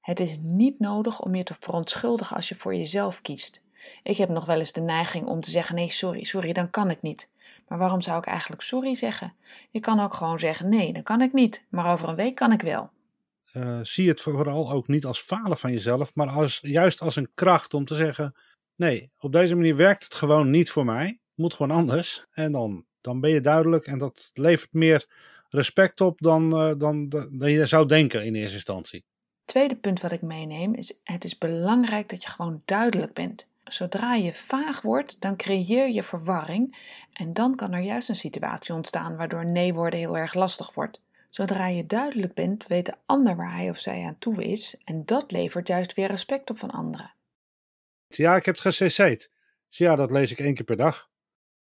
Het 0.00 0.20
is 0.20 0.38
niet 0.40 0.78
nodig 0.78 1.20
om 1.20 1.34
je 1.34 1.42
te 1.42 1.54
verontschuldigen 1.60 2.36
als 2.36 2.48
je 2.48 2.54
voor 2.54 2.74
jezelf 2.74 3.22
kiest. 3.22 3.62
Ik 4.02 4.16
heb 4.16 4.28
nog 4.28 4.44
wel 4.44 4.58
eens 4.58 4.72
de 4.72 4.80
neiging 4.80 5.26
om 5.26 5.40
te 5.40 5.50
zeggen: 5.50 5.74
nee, 5.74 5.88
sorry, 5.88 6.24
sorry, 6.24 6.52
dan 6.52 6.70
kan 6.70 6.90
ik 6.90 7.02
niet. 7.02 7.28
Maar 7.68 7.78
waarom 7.78 8.00
zou 8.00 8.18
ik 8.18 8.26
eigenlijk 8.26 8.62
sorry 8.62 8.94
zeggen? 8.94 9.34
Je 9.70 9.80
kan 9.80 10.00
ook 10.00 10.14
gewoon 10.14 10.38
zeggen: 10.38 10.68
nee, 10.68 10.92
dan 10.92 11.02
kan 11.02 11.20
ik 11.20 11.32
niet, 11.32 11.64
maar 11.68 11.92
over 11.92 12.08
een 12.08 12.14
week 12.14 12.34
kan 12.34 12.52
ik 12.52 12.62
wel. 12.62 12.90
Uh, 13.52 13.78
zie 13.82 14.08
het 14.08 14.20
vooral 14.20 14.70
ook 14.70 14.88
niet 14.88 15.04
als 15.04 15.20
falen 15.20 15.58
van 15.58 15.72
jezelf, 15.72 16.14
maar 16.14 16.28
als, 16.28 16.58
juist 16.62 17.00
als 17.00 17.16
een 17.16 17.30
kracht 17.34 17.74
om 17.74 17.84
te 17.84 17.94
zeggen: 17.94 18.34
nee, 18.74 19.10
op 19.18 19.32
deze 19.32 19.54
manier 19.54 19.76
werkt 19.76 20.04
het 20.04 20.14
gewoon 20.14 20.50
niet 20.50 20.70
voor 20.70 20.84
mij. 20.84 21.20
Moet 21.34 21.54
gewoon 21.54 21.76
anders. 21.76 22.26
En 22.30 22.52
dan, 22.52 22.84
dan 23.00 23.20
ben 23.20 23.30
je 23.30 23.40
duidelijk 23.40 23.86
en 23.86 23.98
dat 23.98 24.30
levert 24.32 24.72
meer 24.72 25.06
respect 25.48 26.00
op 26.00 26.20
dan, 26.20 26.68
uh, 26.68 26.74
dan, 26.76 27.08
dan, 27.08 27.28
dan 27.38 27.50
je 27.50 27.66
zou 27.66 27.86
denken 27.86 28.24
in 28.24 28.34
eerste 28.34 28.54
instantie. 28.54 29.04
Tweede 29.44 29.76
punt 29.76 30.00
wat 30.00 30.12
ik 30.12 30.22
meeneem 30.22 30.74
is: 30.74 30.98
het 31.02 31.24
is 31.24 31.38
belangrijk 31.38 32.08
dat 32.08 32.22
je 32.22 32.28
gewoon 32.28 32.62
duidelijk 32.64 33.12
bent. 33.12 33.46
Zodra 33.64 34.14
je 34.14 34.34
vaag 34.34 34.80
wordt, 34.80 35.20
dan 35.20 35.36
creëer 35.36 35.88
je 35.88 36.02
verwarring 36.02 36.76
en 37.12 37.32
dan 37.32 37.56
kan 37.56 37.72
er 37.72 37.80
juist 37.80 38.08
een 38.08 38.16
situatie 38.16 38.74
ontstaan 38.74 39.16
waardoor 39.16 39.46
nee 39.46 39.74
worden 39.74 39.98
heel 39.98 40.16
erg 40.16 40.34
lastig 40.34 40.74
wordt. 40.74 41.00
Zodra 41.28 41.66
je 41.66 41.86
duidelijk 41.86 42.34
bent, 42.34 42.66
weet 42.66 42.86
de 42.86 42.94
ander 43.06 43.36
waar 43.36 43.54
hij 43.54 43.70
of 43.70 43.78
zij 43.78 44.04
aan 44.04 44.18
toe 44.18 44.44
is 44.44 44.76
en 44.84 45.04
dat 45.04 45.32
levert 45.32 45.68
juist 45.68 45.94
weer 45.94 46.08
respect 46.08 46.50
op 46.50 46.58
van 46.58 46.70
anderen. 46.70 47.14
Ja, 48.06 48.36
ik 48.36 48.44
heb 48.44 48.56
het 48.58 48.76
gecc'd. 48.76 49.32
Dus 49.68 49.78
ja, 49.78 49.96
dat 49.96 50.10
lees 50.10 50.30
ik 50.30 50.38
één 50.38 50.54
keer 50.54 50.64
per 50.64 50.76
dag. 50.76 51.10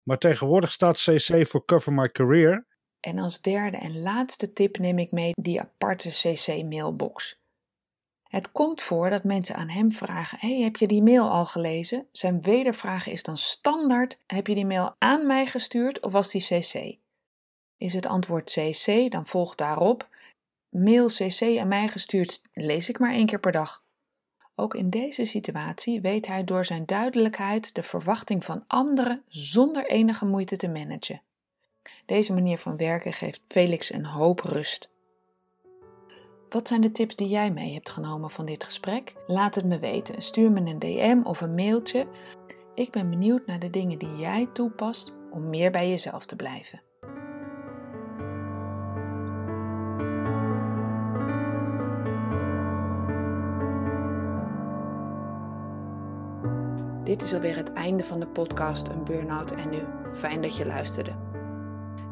Maar 0.02 0.18
tegenwoordig 0.18 0.72
staat 0.72 0.96
cc 0.96 1.46
voor 1.46 1.64
Cover 1.64 1.92
My 1.92 2.10
Career. 2.10 2.66
En 3.04 3.18
als 3.18 3.40
derde 3.40 3.76
en 3.76 4.02
laatste 4.02 4.52
tip 4.52 4.78
neem 4.78 4.98
ik 4.98 5.10
mee 5.10 5.32
die 5.40 5.60
aparte 5.60 6.08
cc-mailbox. 6.08 7.38
Het 8.22 8.52
komt 8.52 8.82
voor 8.82 9.10
dat 9.10 9.24
mensen 9.24 9.54
aan 9.56 9.68
hem 9.68 9.92
vragen: 9.92 10.38
Hey, 10.40 10.60
heb 10.60 10.76
je 10.76 10.86
die 10.86 11.02
mail 11.02 11.30
al 11.30 11.44
gelezen? 11.44 12.06
Zijn 12.12 12.42
wedervraag 12.42 13.06
is 13.06 13.22
dan 13.22 13.36
standaard: 13.36 14.18
Heb 14.26 14.46
je 14.46 14.54
die 14.54 14.66
mail 14.66 14.94
aan 14.98 15.26
mij 15.26 15.46
gestuurd 15.46 16.00
of 16.00 16.12
was 16.12 16.30
die 16.30 16.42
CC? 16.42 16.98
Is 17.76 17.94
het 17.94 18.06
antwoord 18.06 18.50
CC, 18.50 19.10
dan 19.10 19.26
volgt 19.26 19.58
daarop: 19.58 20.08
Mail 20.68 21.06
CC 21.06 21.58
aan 21.58 21.68
mij 21.68 21.88
gestuurd, 21.88 22.40
lees 22.52 22.88
ik 22.88 22.98
maar 22.98 23.12
één 23.12 23.26
keer 23.26 23.40
per 23.40 23.52
dag. 23.52 23.82
Ook 24.54 24.74
in 24.74 24.90
deze 24.90 25.24
situatie 25.24 26.00
weet 26.00 26.26
hij 26.26 26.44
door 26.44 26.64
zijn 26.64 26.86
duidelijkheid 26.86 27.74
de 27.74 27.82
verwachting 27.82 28.44
van 28.44 28.64
anderen 28.66 29.22
zonder 29.28 29.86
enige 29.86 30.24
moeite 30.24 30.56
te 30.56 30.68
managen. 30.68 31.22
Deze 32.06 32.32
manier 32.32 32.58
van 32.58 32.76
werken 32.76 33.12
geeft 33.12 33.40
Felix 33.48 33.92
een 33.92 34.06
hoop 34.06 34.40
rust. 34.40 34.92
Wat 36.48 36.68
zijn 36.68 36.80
de 36.80 36.90
tips 36.90 37.16
die 37.16 37.28
jij 37.28 37.50
mee 37.50 37.74
hebt 37.74 37.90
genomen 37.90 38.30
van 38.30 38.46
dit 38.46 38.64
gesprek? 38.64 39.12
Laat 39.26 39.54
het 39.54 39.64
me 39.64 39.78
weten. 39.78 40.22
Stuur 40.22 40.52
me 40.52 40.60
een 40.60 40.78
DM 40.78 41.20
of 41.24 41.40
een 41.40 41.54
mailtje. 41.54 42.06
Ik 42.74 42.90
ben 42.90 43.10
benieuwd 43.10 43.46
naar 43.46 43.58
de 43.58 43.70
dingen 43.70 43.98
die 43.98 44.16
jij 44.16 44.48
toepast 44.52 45.12
om 45.30 45.48
meer 45.50 45.70
bij 45.70 45.88
jezelf 45.88 46.26
te 46.26 46.36
blijven. 46.36 46.82
Dit 57.04 57.22
is 57.22 57.34
alweer 57.34 57.56
het 57.56 57.72
einde 57.72 58.04
van 58.04 58.20
de 58.20 58.26
podcast 58.26 58.88
Een 58.88 59.04
Burnout 59.04 59.50
en 59.50 59.70
Nu. 59.70 59.82
Fijn 60.12 60.42
dat 60.42 60.56
je 60.56 60.66
luisterde. 60.66 61.33